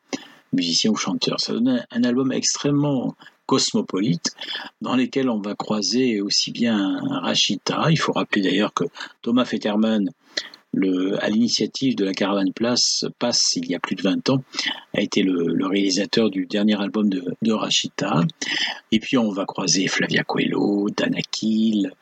musicien 0.53 0.91
ou 0.91 0.95
chanteur, 0.95 1.39
ça 1.39 1.53
donne 1.53 1.83
un 1.89 2.03
album 2.03 2.31
extrêmement 2.31 3.15
cosmopolite 3.45 4.31
dans 4.81 4.95
lesquels 4.95 5.29
on 5.29 5.39
va 5.39 5.55
croiser 5.55 6.21
aussi 6.21 6.51
bien 6.51 6.99
Rachita. 7.21 7.87
Il 7.89 7.97
faut 7.97 8.13
rappeler 8.13 8.41
d'ailleurs 8.41 8.73
que 8.73 8.85
Thomas 9.21 9.45
Fetterman 9.45 10.11
le, 10.73 11.23
à 11.23 11.29
l'initiative 11.29 11.95
de 11.95 12.03
la 12.03 12.13
Caravane 12.13 12.51
Place 12.51 13.05
passe 13.19 13.53
il 13.55 13.69
y 13.69 13.75
a 13.75 13.79
plus 13.79 13.95
de 13.95 14.01
20 14.01 14.29
ans, 14.31 14.43
a 14.95 15.01
été 15.01 15.21
le, 15.21 15.65
réalisateur 15.65 16.29
du 16.29 16.45
dernier 16.45 16.79
album 16.79 17.09
de, 17.09 17.51
Rachita. 17.51 18.21
Et 18.91 18.99
puis 18.99 19.17
on 19.17 19.31
va 19.31 19.45
croiser 19.45 19.87
Flavia 19.87 20.23
Coelho, 20.23 20.87
Dana 20.95 21.21
Kiel, 21.31 21.93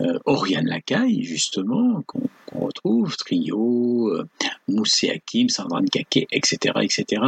euh, 0.00 0.18
Oriane 0.24 0.66
Lacaille, 0.66 1.22
justement, 1.22 2.02
qu'on 2.06 2.20
qu 2.20 2.58
retrouve, 2.58 3.16
Trio, 3.16 4.08
euh, 4.08 4.28
Moussé 4.68 5.10
Hakim, 5.10 5.48
Sandra 5.48 5.80
Nkake, 5.80 6.26
etc., 6.30 6.74
etc. 6.82 7.22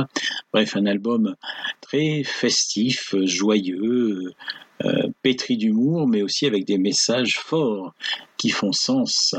Bref, 0.52 0.76
un 0.76 0.86
album 0.86 1.36
très 1.80 2.22
festif, 2.24 3.14
joyeux, 3.24 4.34
euh, 4.84 5.08
pétri 5.22 5.56
d'humour, 5.56 6.06
mais 6.06 6.22
aussi 6.22 6.46
avec 6.46 6.64
des 6.64 6.78
messages 6.78 7.38
forts 7.38 7.94
qui 8.36 8.50
font 8.50 8.72
sens, 8.72 9.34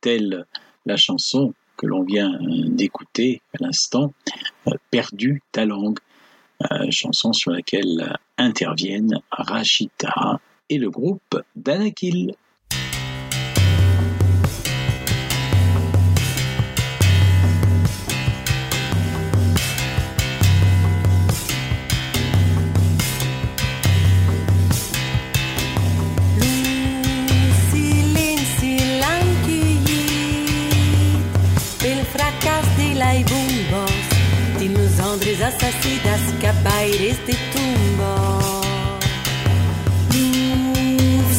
tels 0.00 0.46
la 0.86 0.96
chanson 0.96 1.52
que 1.76 1.86
l'on 1.86 2.02
vient 2.02 2.38
d'écouter 2.40 3.42
à 3.54 3.64
l'instant, 3.64 4.14
Perdu 4.90 5.42
ta 5.52 5.66
langue, 5.66 5.98
chanson 6.90 7.32
sur 7.32 7.50
laquelle 7.50 8.16
interviennent 8.38 9.20
Rachita 9.30 10.40
et 10.70 10.78
le 10.78 10.90
groupe 10.90 11.38
Danakil. 11.54 12.34
bailes 36.66 37.18
de 37.26 37.34
tumbo. 37.52 38.14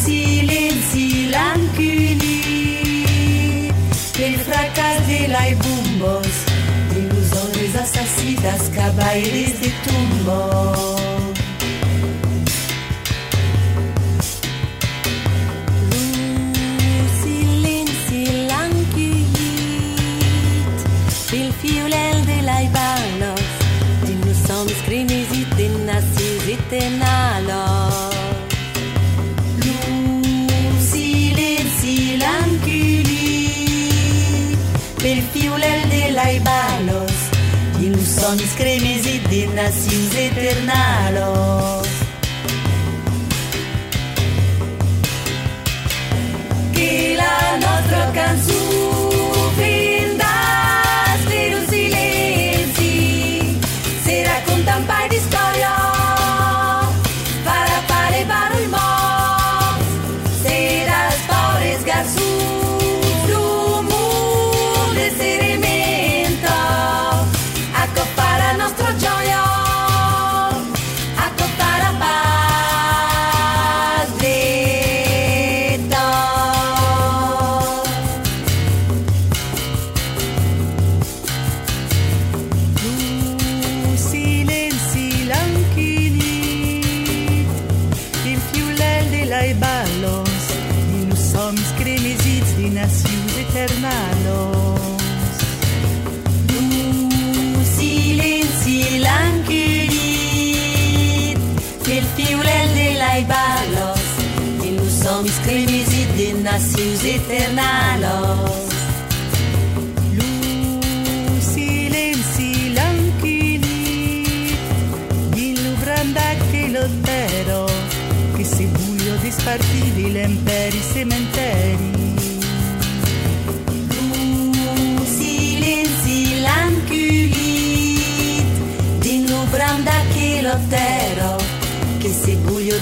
Silenci 0.02 1.28
l'ancuni, 1.32 2.40
les 4.18 4.36
fracas 4.46 4.98
de 5.10 5.20
la 5.34 5.44
bumbos, 5.62 6.34
ilusiones 7.00 7.72
assassinas, 7.84 8.62
cabailes 8.74 9.52
de 9.60 9.70
tumbo. 9.84 10.97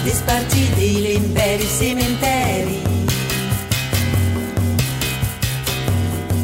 disparci 0.03 0.69
dei 0.75 1.01
lemberi 1.01 1.65
sementeri. 1.65 2.83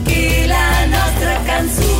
Che 0.04 0.44
la 0.46 0.86
nostra 0.86 1.40
canzone 1.44 1.91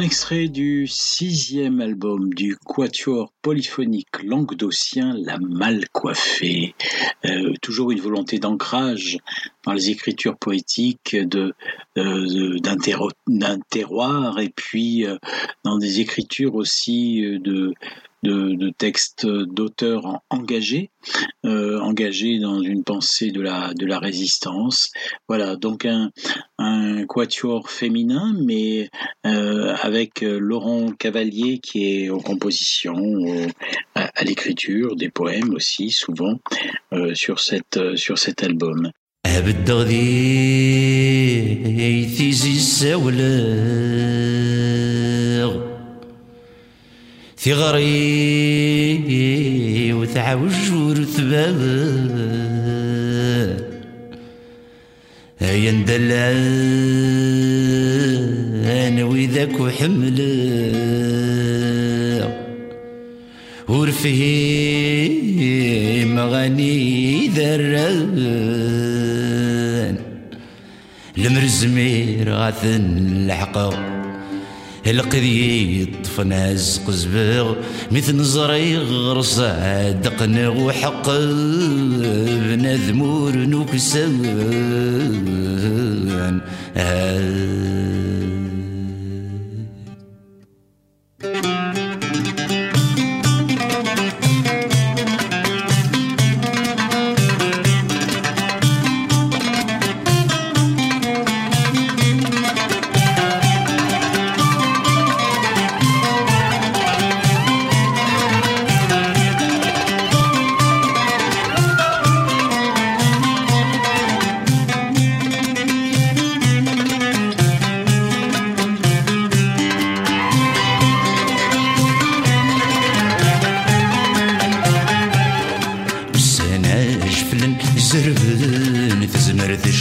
extrait 0.00 0.48
du 0.48 0.86
sixième 0.86 1.80
album 1.80 2.32
du 2.32 2.56
quatuor 2.56 3.32
polyphonique 3.42 4.22
languedocien 4.22 5.14
La 5.16 5.38
Mal 5.38 5.88
Coiffée. 5.90 6.74
Euh, 7.24 7.54
toujours 7.60 7.90
une 7.90 8.00
volonté 8.00 8.38
d'ancrage 8.38 9.18
dans 9.64 9.72
les 9.72 9.90
écritures 9.90 10.36
poétiques 10.36 11.14
euh, 11.14 12.58
d'un, 12.60 13.58
terroir 13.68 14.38
et 14.38 14.48
puis 14.48 15.06
euh, 15.06 15.16
dans 15.64 15.76
des 15.76 16.00
écritures 16.00 16.54
aussi 16.54 17.20
de, 17.40 17.74
de, 18.22 18.70
textes 18.76 19.26
d'auteurs 19.26 20.20
engagés, 20.30 20.90
euh, 21.44 21.80
engagés 21.80 22.38
dans 22.38 22.60
une 22.60 22.84
pensée 22.84 23.30
de 23.30 23.40
la, 23.40 23.72
de 23.74 23.86
la 23.86 23.98
résistance. 23.98 24.90
Voilà, 25.28 25.56
donc 25.56 25.86
un, 25.86 26.10
quatuor 27.08 27.70
féminin, 27.70 28.34
mais 28.44 28.90
euh, 29.26 29.74
avec 29.80 30.20
Laurent 30.20 30.90
Cavalier 30.92 31.58
qui 31.58 32.04
est 32.04 32.08
aux 32.10 32.20
compositions, 32.20 33.02
à, 33.94 34.24
l'écriture, 34.24 34.96
des 34.96 35.08
poèmes 35.10 35.54
aussi 35.54 35.90
souvent 35.90 36.38
euh, 36.92 37.14
sur, 37.14 37.40
cette, 37.40 37.96
sur 37.96 38.18
cet 38.18 38.42
album. 38.42 38.90
ثغري 47.40 49.00
وتعوج 49.92 50.72
ورثباب 50.72 51.60
هيا 55.38 55.72
ندلع 55.72 56.30
أنا 58.88 59.04
وذاك 59.04 59.60
وحمل. 59.60 60.20
ورفهيم 63.68 65.40
غني 66.18 67.28
ذران 67.28 68.20
المرزمير 71.18 72.32
غاثن 72.32 72.96
الحقا 73.26 73.99
القذي 74.86 75.86
طفناز 76.04 76.80
قزبغ 76.86 77.54
مثل 77.92 78.22
زري 78.24 78.76
غرس 78.76 79.40
دقنا 80.04 80.48
وحق 80.48 81.10
بنذمور 82.48 83.36
نكسان 83.36 84.22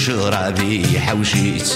شرابي 0.09 0.99
حوشيت. 0.99 1.67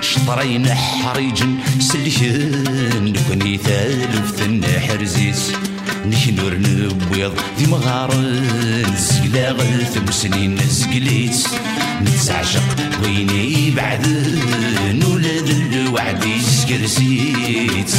شطري 0.00 0.58
نحريج 0.58 1.44
سلشن 1.80 3.12
كوني 3.28 3.56
ثالف 3.56 4.40
حرزيت. 4.88 5.36
نحنور 6.12 6.54
نبيض 6.54 7.34
في 7.58 7.66
مغار 7.66 8.14
نزقلا 8.92 9.50
غلف 9.50 10.14
سنين 10.14 10.58
زقليت 10.70 11.46
نتعشق 12.02 12.62
ويني 13.02 13.70
بعد 13.70 14.06
نولد 14.92 15.48
الوعد 15.72 16.24
يسكرسيت. 16.24 17.90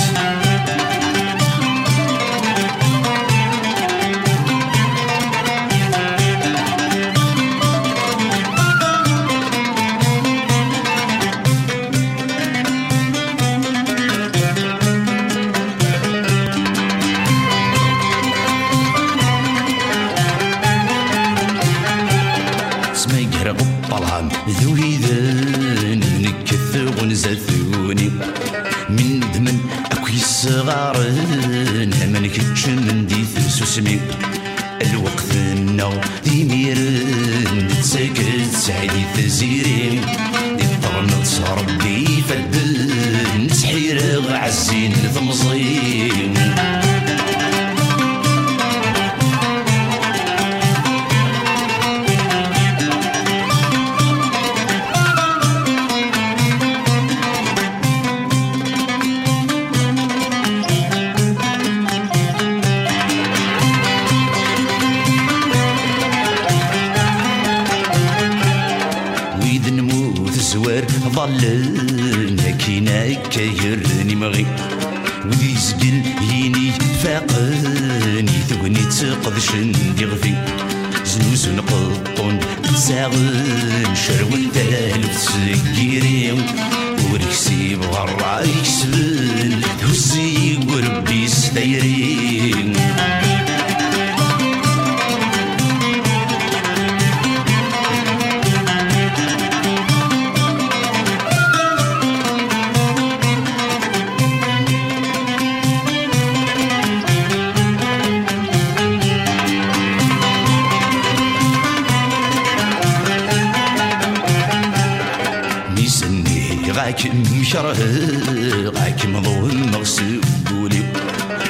شرهق 117.51 119.05
مظلم 119.05 119.71
مغسول 119.71 120.73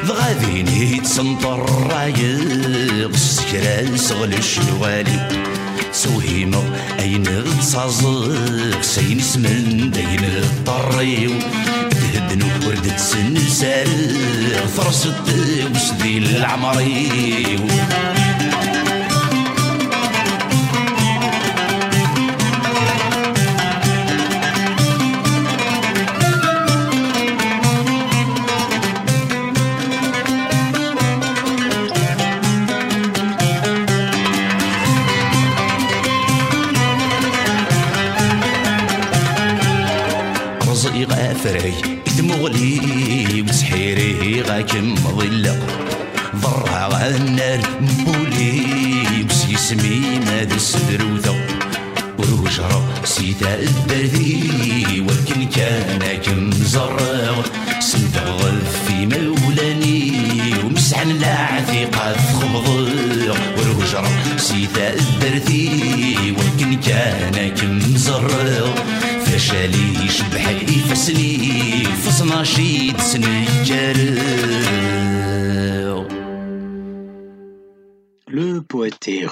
غادي 0.07 0.63
نهيت 0.63 1.05
سنطر 1.05 1.65
رايق 1.91 3.11
السكران 3.13 3.97
سغل 3.97 4.33
الشوالي. 4.33 5.29
سوهيمو 5.93 6.63
أين 6.99 7.23
تصازق 7.59 8.81
سينس 8.81 9.33
سمن 9.33 9.91
دين 9.91 10.23
الطريو. 10.23 11.31
تهدنو 11.91 12.47
وردت 12.67 12.99
سن 12.99 13.37
سارق 13.49 14.65
فرصت 14.75 15.29
وسدي 15.75 16.17
العمريو. 16.17 17.67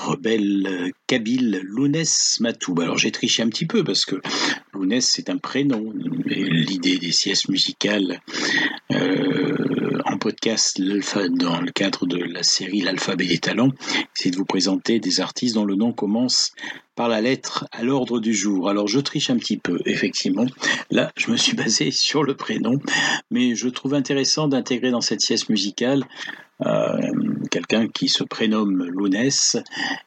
Rebelle 0.09 0.91
kabyle 1.07 1.61
Lounès 1.63 2.39
Matou. 2.39 2.75
Alors 2.81 2.97
j'ai 2.97 3.11
triché 3.11 3.43
un 3.43 3.49
petit 3.49 3.65
peu 3.65 3.83
parce 3.83 4.05
que 4.05 4.15
Lounès 4.73 5.05
c'est 5.05 5.29
un 5.29 5.37
prénom. 5.37 5.93
L'idée 6.25 6.97
des 6.97 7.11
siestes 7.11 7.49
musicales 7.49 8.19
euh, 8.91 9.99
en 10.05 10.17
podcast 10.17 10.81
dans 10.81 11.61
le 11.61 11.71
cadre 11.71 12.05
de 12.05 12.17
la 12.17 12.43
série 12.43 12.81
L'alphabet 12.81 13.27
des 13.27 13.37
talents, 13.37 13.71
c'est 14.13 14.31
de 14.31 14.35
vous 14.35 14.45
présenter 14.45 14.99
des 14.99 15.21
artistes 15.21 15.55
dont 15.55 15.65
le 15.65 15.75
nom 15.75 15.91
commence 15.91 16.51
par 16.95 17.07
la 17.07 17.21
lettre 17.21 17.65
à 17.71 17.83
l'ordre 17.83 18.19
du 18.19 18.33
jour. 18.33 18.69
Alors 18.69 18.87
je 18.87 18.99
triche 18.99 19.29
un 19.29 19.37
petit 19.37 19.57
peu, 19.57 19.79
effectivement. 19.85 20.45
Là, 20.89 21.11
je 21.15 21.31
me 21.31 21.37
suis 21.37 21.55
basé 21.55 21.91
sur 21.91 22.23
le 22.23 22.35
prénom, 22.35 22.79
mais 23.31 23.55
je 23.55 23.69
trouve 23.69 23.93
intéressant 23.93 24.47
d'intégrer 24.47 24.91
dans 24.91 25.01
cette 25.01 25.21
sieste 25.21 25.49
musicale 25.49 26.03
euh, 26.65 26.97
quelqu'un 27.49 27.87
qui 27.87 28.09
se 28.09 28.23
prénomme 28.23 28.83
Lounès 28.85 29.57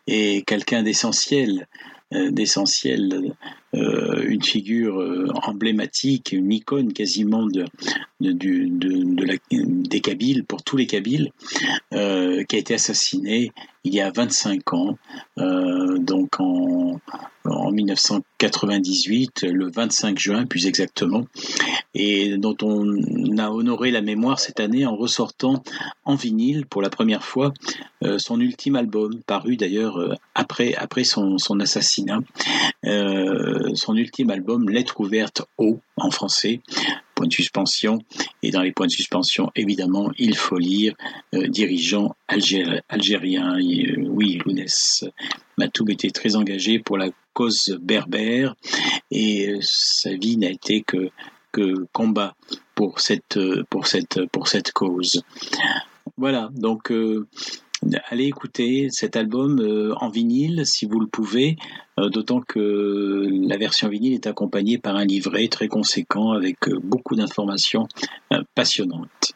et 0.07 0.43
quelqu'un 0.47 0.83
d'essentiel, 0.83 1.67
euh, 2.15 2.31
d'essentiel, 2.31 3.35
une 3.75 4.43
figure 4.43 5.01
euh, 5.01 5.29
emblématique, 5.43 6.33
une 6.33 6.53
icône 6.53 6.93
quasiment 6.93 7.47
de, 7.47 7.65
des 8.21 10.01
Kabyles, 10.01 10.45
pour 10.45 10.63
tous 10.63 10.77
les 10.77 10.87
Kabyles, 10.87 11.31
euh, 11.95 12.45
qui 12.45 12.57
a 12.57 12.59
été 12.59 12.75
assassiné 12.75 13.53
il 13.85 13.95
y 13.95 14.01
a 14.01 14.11
25 14.11 14.75
ans, 14.75 14.97
euh, 15.39 15.99
donc 15.99 16.39
en, 16.39 17.01
en 17.45 17.73
1998, 17.73 19.43
le 19.43 19.71
25 19.71 20.19
juin 20.19 20.47
plus 20.47 20.67
exactement, 20.67 21.25
et 21.95 22.37
dont 22.37 22.57
on 22.63 23.39
a 23.39 23.51
honoré 23.51 23.91
la 23.91 24.01
mémoire 24.01 24.39
cette 24.39 24.61
année 24.61 24.87
en 24.87 24.95
ressortant 24.95 25.65
en 26.05 26.15
vinyle 26.15 26.67
pour 26.67 26.81
la 26.81 26.91
première 26.91 27.25
fois 27.25 27.53
euh, 28.05 28.19
son 28.19 28.41
ultime 28.41 28.77
album, 28.77 29.21
paru 29.27 29.57
d'ailleurs 29.57 29.97
euh, 29.99 30.15
après, 30.35 30.75
après 30.75 31.05
son, 31.05 31.37
assassinat, 31.61 32.21
Euh, 32.85 33.62
son 33.75 33.97
ultime 33.97 34.31
album 34.31 34.69
Lettre 34.69 35.01
ouverte 35.01 35.43
au 35.59 35.81
en 35.97 36.11
français, 36.11 36.61
point 37.15 37.27
de 37.27 37.33
suspension, 37.33 37.99
et 38.43 38.51
dans 38.51 38.63
les 38.63 38.73
points 38.73 38.87
de 38.87 38.93
suspension, 38.93 39.51
évidemment, 39.55 40.11
il 40.19 40.37
faut 40.37 40.59
lire 40.59 40.95
euh, 41.35 41.47
dirigeant 41.49 42.15
algér- 42.29 42.83
algérien, 42.89 43.59
euh, 43.59 44.07
oui, 44.09 44.41
Lounès 44.45 45.05
Matoub 45.59 45.91
était 45.91 46.11
très 46.11 46.35
engagé 46.37 46.79
pour 46.79 46.99
la 46.99 47.11
cause 47.33 47.79
berbère, 47.81 48.55
et 49.11 49.49
euh, 49.49 49.59
sa 49.61 50.15
vie 50.15 50.37
n'a 50.37 50.51
été 50.51 50.83
que, 50.83 51.11
que 51.53 51.87
combat 51.93 52.35
pour 52.75 53.01
cette, 53.01 53.37
euh, 53.37 53.65
pour 53.71 53.87
cette, 53.87 54.25
pour 54.27 54.49
cette 54.49 54.73
cause. 54.73 55.23
Voilà, 56.17 56.51
donc 56.55 56.91
euh, 56.91 57.27
allez 58.11 58.27
écouter 58.27 58.89
cet 58.91 59.17
album 59.17 59.61
euh, 59.61 59.95
en 59.97 60.09
vinyle 60.09 60.63
si 60.65 60.87
vous 60.87 61.01
le 61.01 61.07
pouvez, 61.07 61.57
euh, 61.99 62.09
d'autant 62.09 62.41
que 62.41 63.29
la 63.31 63.57
version 63.57 63.89
vinyle 63.89 64.15
est 64.15 64.27
accompagnée 64.27 64.79
par 64.79 64.97
un 64.97 65.05
livret 65.05 65.49
très 65.49 65.69
conséquent 65.69 66.33
avec 66.33 66.69
euh, 66.69 66.79
beaucoup 66.83 67.17
d'informations 67.17 67.87
passionnantes. 68.55 69.33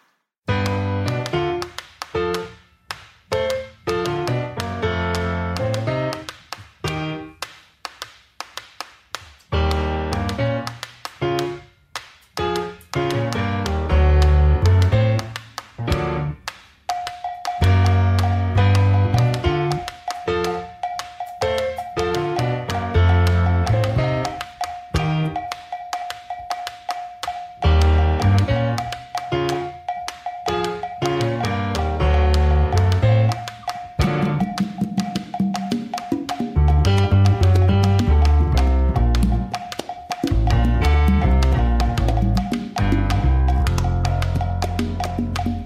Bye. 45.16 45.65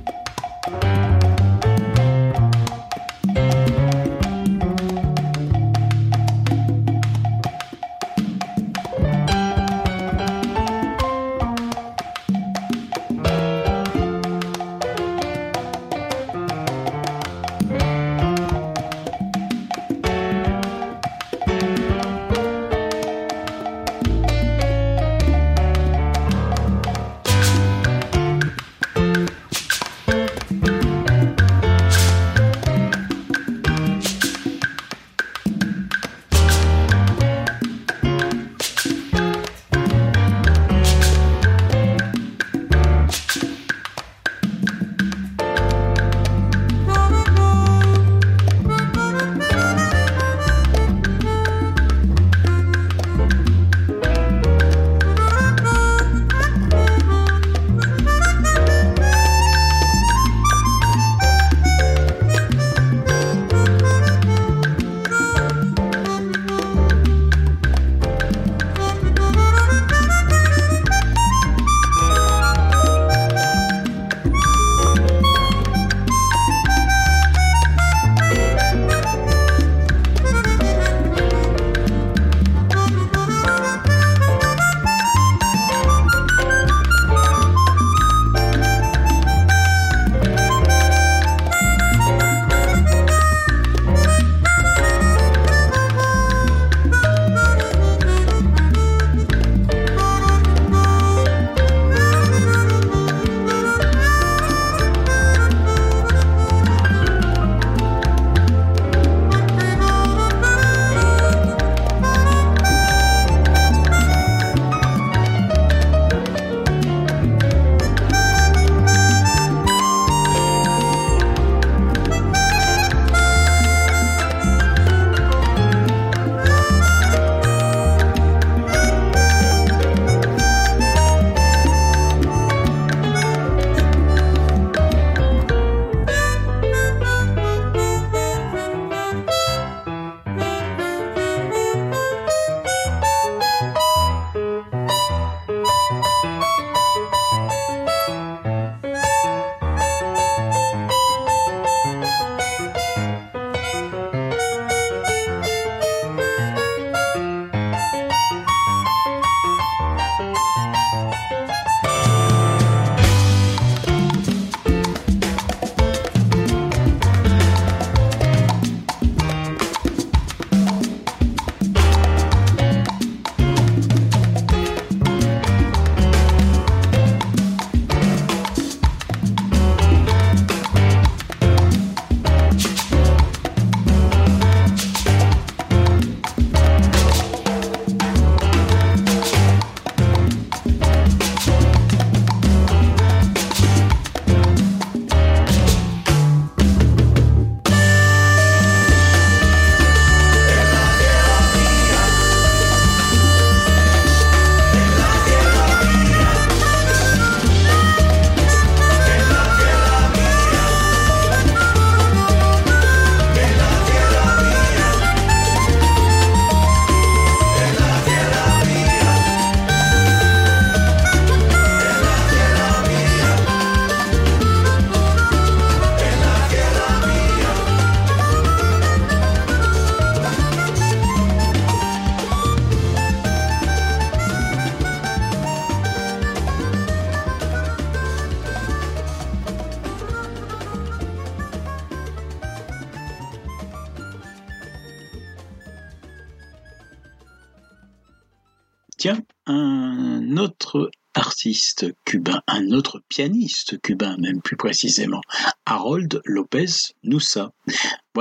Un 249.61 250.36
autre 250.36 250.90
artiste 251.14 251.86
cubain, 252.04 252.42
un 252.46 252.70
autre 252.70 253.02
pianiste 253.08 253.80
cubain 253.80 254.16
même 254.18 254.40
plus 254.40 254.56
précisément, 254.56 255.20
Harold 255.66 256.20
Lopez 256.24 256.94
Noussa. 257.02 257.52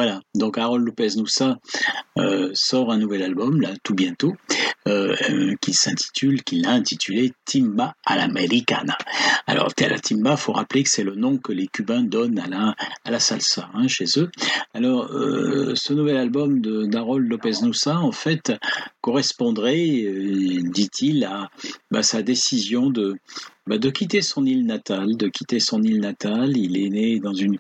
Voilà, 0.02 0.22
donc 0.34 0.58
Harold 0.58 0.86
Lopez 0.86 1.18
Noussa 1.18 1.58
euh, 2.18 2.52
sort 2.54 2.90
un 2.90 2.98
nouvel 2.98 3.22
album 3.22 3.60
là 3.60 3.72
tout 3.84 3.94
bientôt 3.94 4.34
euh, 4.88 5.14
euh, 5.30 5.56
qui 5.60 5.74
s'intitule, 5.74 6.42
qu'il 6.42 6.66
a 6.68 6.70
intitulé 6.70 7.34
Timba 7.44 7.96
a 8.06 8.16
l'Americana. 8.16 8.98
Alors 9.46 9.74
la 9.78 10.00
timba, 10.00 10.38
faut 10.38 10.54
rappeler 10.54 10.84
que 10.84 10.90
c'est 10.90 11.04
le 11.04 11.16
nom 11.16 11.38
que 11.38 11.52
les 11.52 11.68
Cubains 11.68 12.04
donnent 12.04 12.40
à 12.40 12.48
la 12.48 12.76
à 13.04 13.12
la 13.12 13.20
salsa 13.20 13.70
hein, 13.74 13.90
chez 13.90 14.06
eux. 14.16 14.32
Alors 14.74 15.10
ce 15.10 15.92
nouvel 15.92 16.16
album 16.16 16.62
d'Harold 16.62 17.30
Lopez 17.30 17.62
Noussa 17.62 17.98
en 17.98 18.14
fait 18.14 18.54
correspondrait, 19.02 20.06
dit-il, 20.64 21.26
à 21.26 21.50
bah, 21.92 22.04
sa 22.04 22.22
décision 22.22 22.90
de 22.90 23.18
bah, 23.70 23.78
de 23.78 23.92
quitter 23.92 24.24
son 24.24 24.48
île 24.48 24.66
natale, 24.66 25.16
de 25.16 25.28
quitter 25.28 25.60
son 25.60 25.84
île 25.84 26.00
natale. 26.00 26.58
Il 26.58 26.76
est 26.76 26.90
né 26.90 27.20
dans 27.20 27.36
une, 27.36 27.60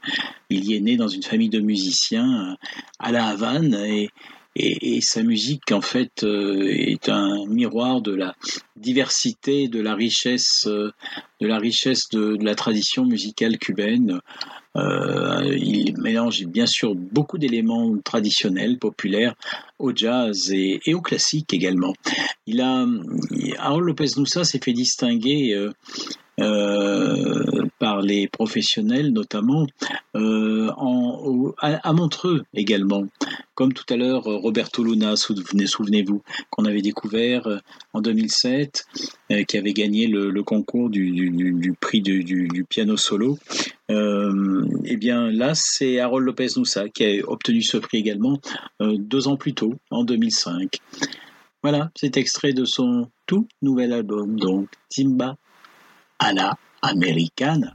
il 0.49 0.66
y 0.66 0.76
est 0.76 0.80
né 0.80 0.97
dans 0.97 1.07
une 1.07 1.22
famille 1.22 1.49
de 1.49 1.60
musiciens 1.60 2.57
à 2.97 3.12
la 3.12 3.28
Havane 3.28 3.76
et, 3.76 4.10
et, 4.55 5.01
sa 5.01 5.22
musique 5.22 5.72
en 5.72 5.82
fait 5.82 6.24
euh, 6.24 6.66
est 6.68 7.10
un 7.10 7.45
miroir 7.45 8.01
de 8.01 8.16
la 8.16 8.36
diversité, 8.76 9.68
de 9.68 9.80
la 9.80 9.93
richesse, 9.93 10.66
euh, 10.66 10.91
de 11.41 11.47
la 11.47 11.60
richesse 11.60 12.10
de, 12.10 12.38
la 12.43 12.55
tradition 12.55 13.05
musicale 13.05 13.60
cubaine. 13.60 14.20
Euh, 14.78 15.57
il 15.57 15.97
mélange 15.97 16.45
bien 16.45 16.67
sûr 16.67 16.93
beaucoup 16.95 17.38
d'éléments 17.38 17.97
traditionnels, 18.03 18.78
populaires, 18.78 19.34
au 19.80 19.91
jazz 19.95 20.51
et, 20.51 20.93
au 20.93 21.01
classique 21.01 21.53
également. 21.53 21.93
Il 22.45 22.61
a, 22.61 22.86
Harold 23.57 23.88
Lopez 23.88 24.11
Noussa 24.17 24.43
s'est 24.43 24.59
fait 24.63 24.74
distinguer 24.74 25.55
euh, 26.39 27.67
par 27.80 28.01
les 28.01 28.27
professionnels 28.27 29.11
notamment, 29.11 29.65
euh, 30.15 30.69
à, 31.59 31.93
Montreux 31.93 32.43
également. 32.53 33.05
Comme 33.55 33.73
tout 33.73 33.86
à 33.89 33.97
l'heure, 33.97 34.23
Roberto 34.23 34.84
Luna, 34.84 35.15
souvenez-vous, 35.15 36.21
qu'on 36.49 36.65
avait 36.65 36.82
découvert 36.82 37.47
euh, 37.47 37.57
en 37.93 38.01
2007, 38.01 38.86
qui 39.47 39.57
avait 39.57 39.73
gagné 39.73 40.07
le, 40.07 40.43
concours 40.43 40.89
du, 40.89 41.75
prix 41.80 42.01
du, 42.01 42.65
piano 42.69 42.97
solo. 42.97 43.38
eh 43.89 44.97
bien 44.97 45.32
là, 45.32 45.53
c'est 45.55 45.99
Harold 45.99 46.25
Lopez 46.25 46.47
Noussa 46.57 46.89
qui 46.89 47.05
a 47.05 47.30
obtenu 47.30 47.61
ce 47.61 47.77
prix 47.77 47.97
également 47.97 48.39
deux 48.80 49.27
ans 49.27 49.38
plus 49.38 49.53
tôt, 49.53 49.75
en 49.91 50.03
2005. 50.03 50.77
Voilà, 51.61 51.91
c'est 51.95 52.15
extrait 52.17 52.53
de 52.53 52.65
son 52.65 53.09
tout 53.25 53.47
nouvel 53.61 53.91
album, 53.91 54.39
donc 54.39 54.69
Timba 54.89 55.36
americana. 56.82 57.73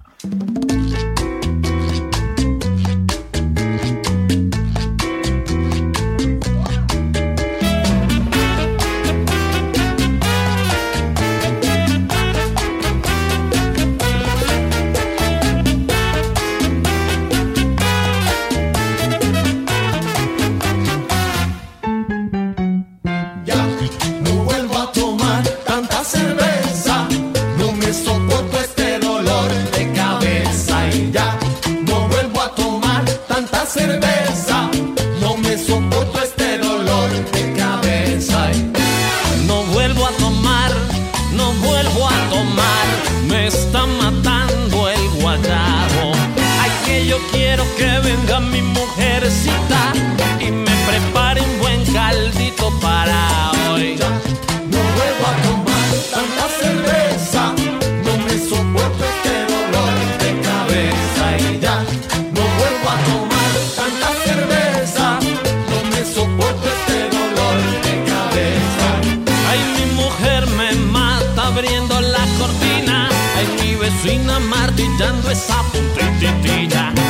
A 75.34 75.62
la 75.96 76.28
americana. 76.28 77.02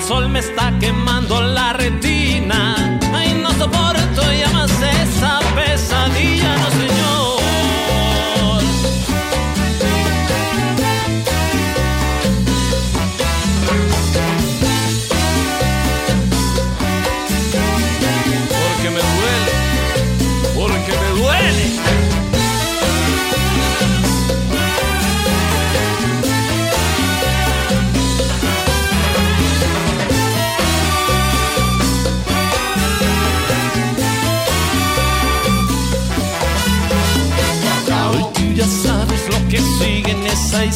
sol 0.00 0.28
me 0.28 0.38
está 0.38 0.72
quemando 0.80 1.40
la 1.42 1.74
retina. 1.74 2.21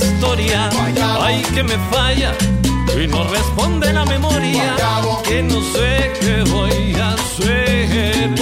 Historia. 0.05 0.69
Ay, 1.21 1.43
que 1.55 1.63
me 1.63 1.77
falla 1.91 2.33
y 3.03 3.07
no 3.07 3.25
responde 3.25 3.93
la 3.93 4.05
memoria. 4.05 4.75
Que 5.25 5.43
no 5.43 5.61
sé 5.73 6.13
qué 6.21 6.43
voy 6.51 6.95
a 7.01 7.13
hacer. 7.13 8.35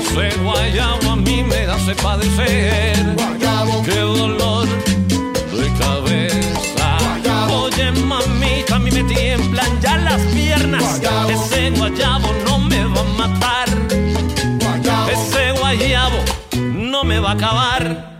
Ese 0.00 0.36
guayabo 0.42 1.10
a 1.10 1.16
mí 1.16 1.42
me 1.42 1.60
hace 1.66 1.94
padecer. 1.94 3.16
Qué 3.84 3.98
dolor 3.98 4.68
de 4.68 5.72
cabeza. 5.78 6.98
Oye, 7.50 7.90
mamita, 7.92 8.76
a 8.76 8.78
mí 8.78 8.90
me 8.90 9.04
tiemblan 9.04 9.80
ya 9.80 9.96
las 9.98 10.20
piernas. 10.32 11.00
Ese 11.28 11.70
guayabo 11.70 12.28
no 12.46 12.58
me 12.58 12.84
va 12.84 13.00
a 13.00 13.28
matar. 13.28 13.68
Ese 15.10 15.52
guayabo 15.58 16.18
no 16.74 17.04
me 17.04 17.18
va 17.18 17.30
a 17.30 17.34
acabar. 17.34 18.11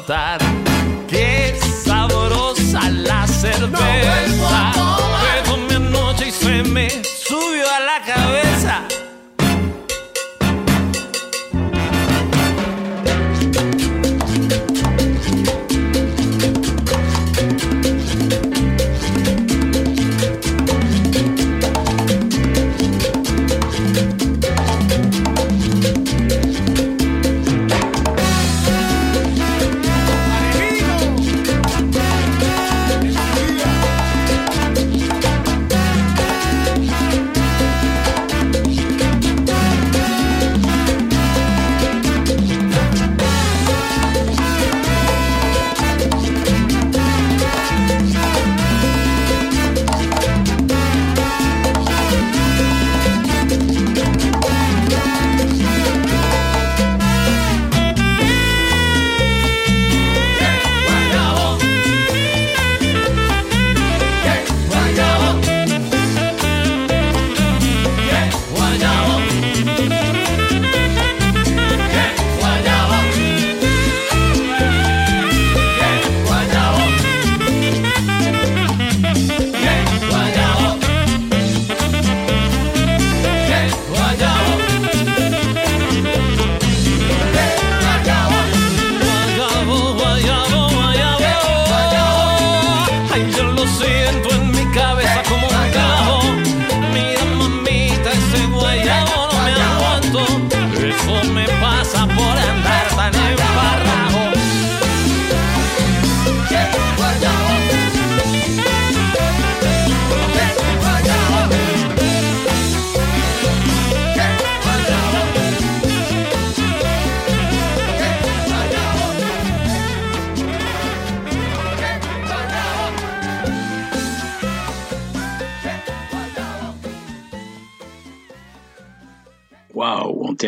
levantar. 0.00 0.59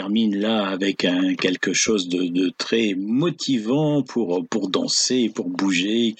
Termine 0.02 0.36
là 0.36 0.66
avec 0.66 1.04
un, 1.04 1.34
quelque 1.34 1.72
chose 1.72 2.08
de, 2.08 2.48
très 2.58 2.94
motivant 2.98 4.02
pour, 4.02 4.44
pour 4.48 4.68
danser, 4.68 5.30
pour 5.32 5.48
bouger, 5.48 6.16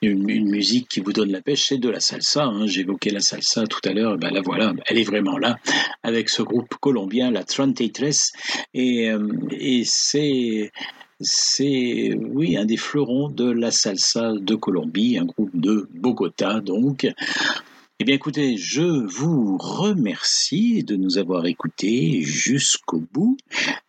une 0.00 0.48
musique 0.48 0.86
qui 0.88 1.00
vous 1.00 1.12
donne 1.12 1.32
la 1.32 1.40
pêche, 1.40 1.66
c'est 1.68 1.78
de 1.78 1.88
la 1.88 1.98
salsa. 1.98 2.44
hein. 2.44 2.68
J'évoquais 2.68 3.10
la 3.10 3.18
salsa 3.18 3.66
tout 3.66 3.80
à 3.84 3.92
l'heure, 3.92 4.16
ben 4.16 4.30
là 4.30 4.42
voilà, 4.44 4.74
elle 4.86 4.98
est 4.98 5.02
vraiment 5.02 5.38
là 5.38 5.56
avec 6.04 6.28
ce 6.28 6.42
groupe 6.42 6.72
colombien, 6.80 7.32
la 7.32 7.42
33, 7.42 8.10
et, 8.74 9.10
euh, 9.10 9.28
et 9.50 9.82
c'est 9.84 10.70
c'est 11.20 12.14
oui 12.16 12.56
un 12.56 12.64
des 12.64 12.76
fleurons 12.76 13.28
de 13.28 13.50
la 13.50 13.72
salsa 13.72 14.34
de 14.40 14.54
Colombie, 14.54 15.18
un 15.18 15.24
groupe 15.24 15.50
de 15.54 15.88
Bogota 15.94 16.60
donc. 16.60 17.08
Eh 18.02 18.04
bien 18.04 18.14
écoutez, 18.14 18.56
je 18.56 18.80
vous 18.80 19.58
remercie 19.58 20.82
de 20.84 20.96
nous 20.96 21.18
avoir 21.18 21.44
écoutés 21.44 22.22
jusqu'au 22.22 23.02
bout 23.12 23.36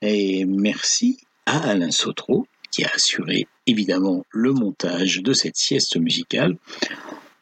et 0.02 0.44
merci 0.44 1.22
à 1.46 1.70
Alain 1.70 1.92
Sotro 1.92 2.46
qui 2.72 2.84
a 2.84 2.90
assuré 2.94 3.48
évidemment 3.68 4.26
le 4.30 4.52
montage 4.52 5.22
de 5.22 5.32
cette 5.32 5.56
sieste 5.56 5.96
musicale. 5.96 6.58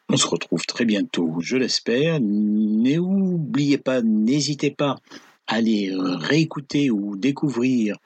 On 0.08 0.16
se 0.16 0.28
retrouve 0.28 0.64
très 0.64 0.84
bientôt, 0.84 1.38
je 1.40 1.56
l'espère. 1.56 2.20
N'oubliez 2.20 3.78
pas, 3.78 4.00
n'hésitez 4.00 4.70
pas 4.70 4.94
à 5.48 5.56
aller 5.56 5.90
réécouter 5.92 6.88
ou 6.92 7.16
découvrir 7.16 7.96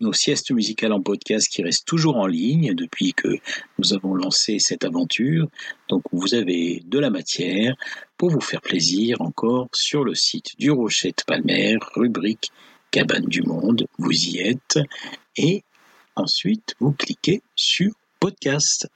nos 0.00 0.12
siestes 0.12 0.50
musicales 0.50 0.92
en 0.92 1.00
podcast 1.00 1.48
qui 1.48 1.62
restent 1.62 1.86
toujours 1.86 2.16
en 2.16 2.26
ligne 2.26 2.74
depuis 2.74 3.12
que 3.12 3.38
nous 3.78 3.94
avons 3.94 4.14
lancé 4.14 4.58
cette 4.58 4.84
aventure. 4.84 5.48
Donc 5.88 6.02
vous 6.12 6.34
avez 6.34 6.82
de 6.86 6.98
la 6.98 7.10
matière 7.10 7.74
pour 8.16 8.30
vous 8.30 8.40
faire 8.40 8.60
plaisir 8.60 9.20
encore 9.20 9.68
sur 9.72 10.04
le 10.04 10.14
site 10.14 10.58
du 10.58 10.70
Rocher 10.70 11.10
de 11.10 11.22
Palmer, 11.26 11.76
rubrique 11.94 12.50
Cabane 12.90 13.26
du 13.26 13.42
Monde. 13.42 13.86
Vous 13.98 14.12
y 14.12 14.38
êtes. 14.38 14.78
Et 15.36 15.64
ensuite, 16.16 16.74
vous 16.80 16.92
cliquez 16.92 17.42
sur 17.56 17.92
podcast. 18.20 18.88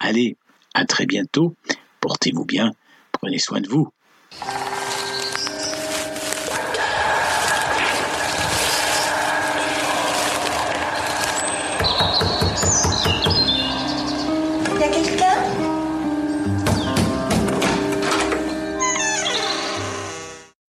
Allez, 0.00 0.36
à 0.74 0.84
très 0.84 1.06
bientôt. 1.06 1.54
Portez-vous 2.00 2.44
bien. 2.44 2.72
Prenez 3.12 3.38
soin 3.38 3.60
de 3.60 3.68
vous. 3.68 3.88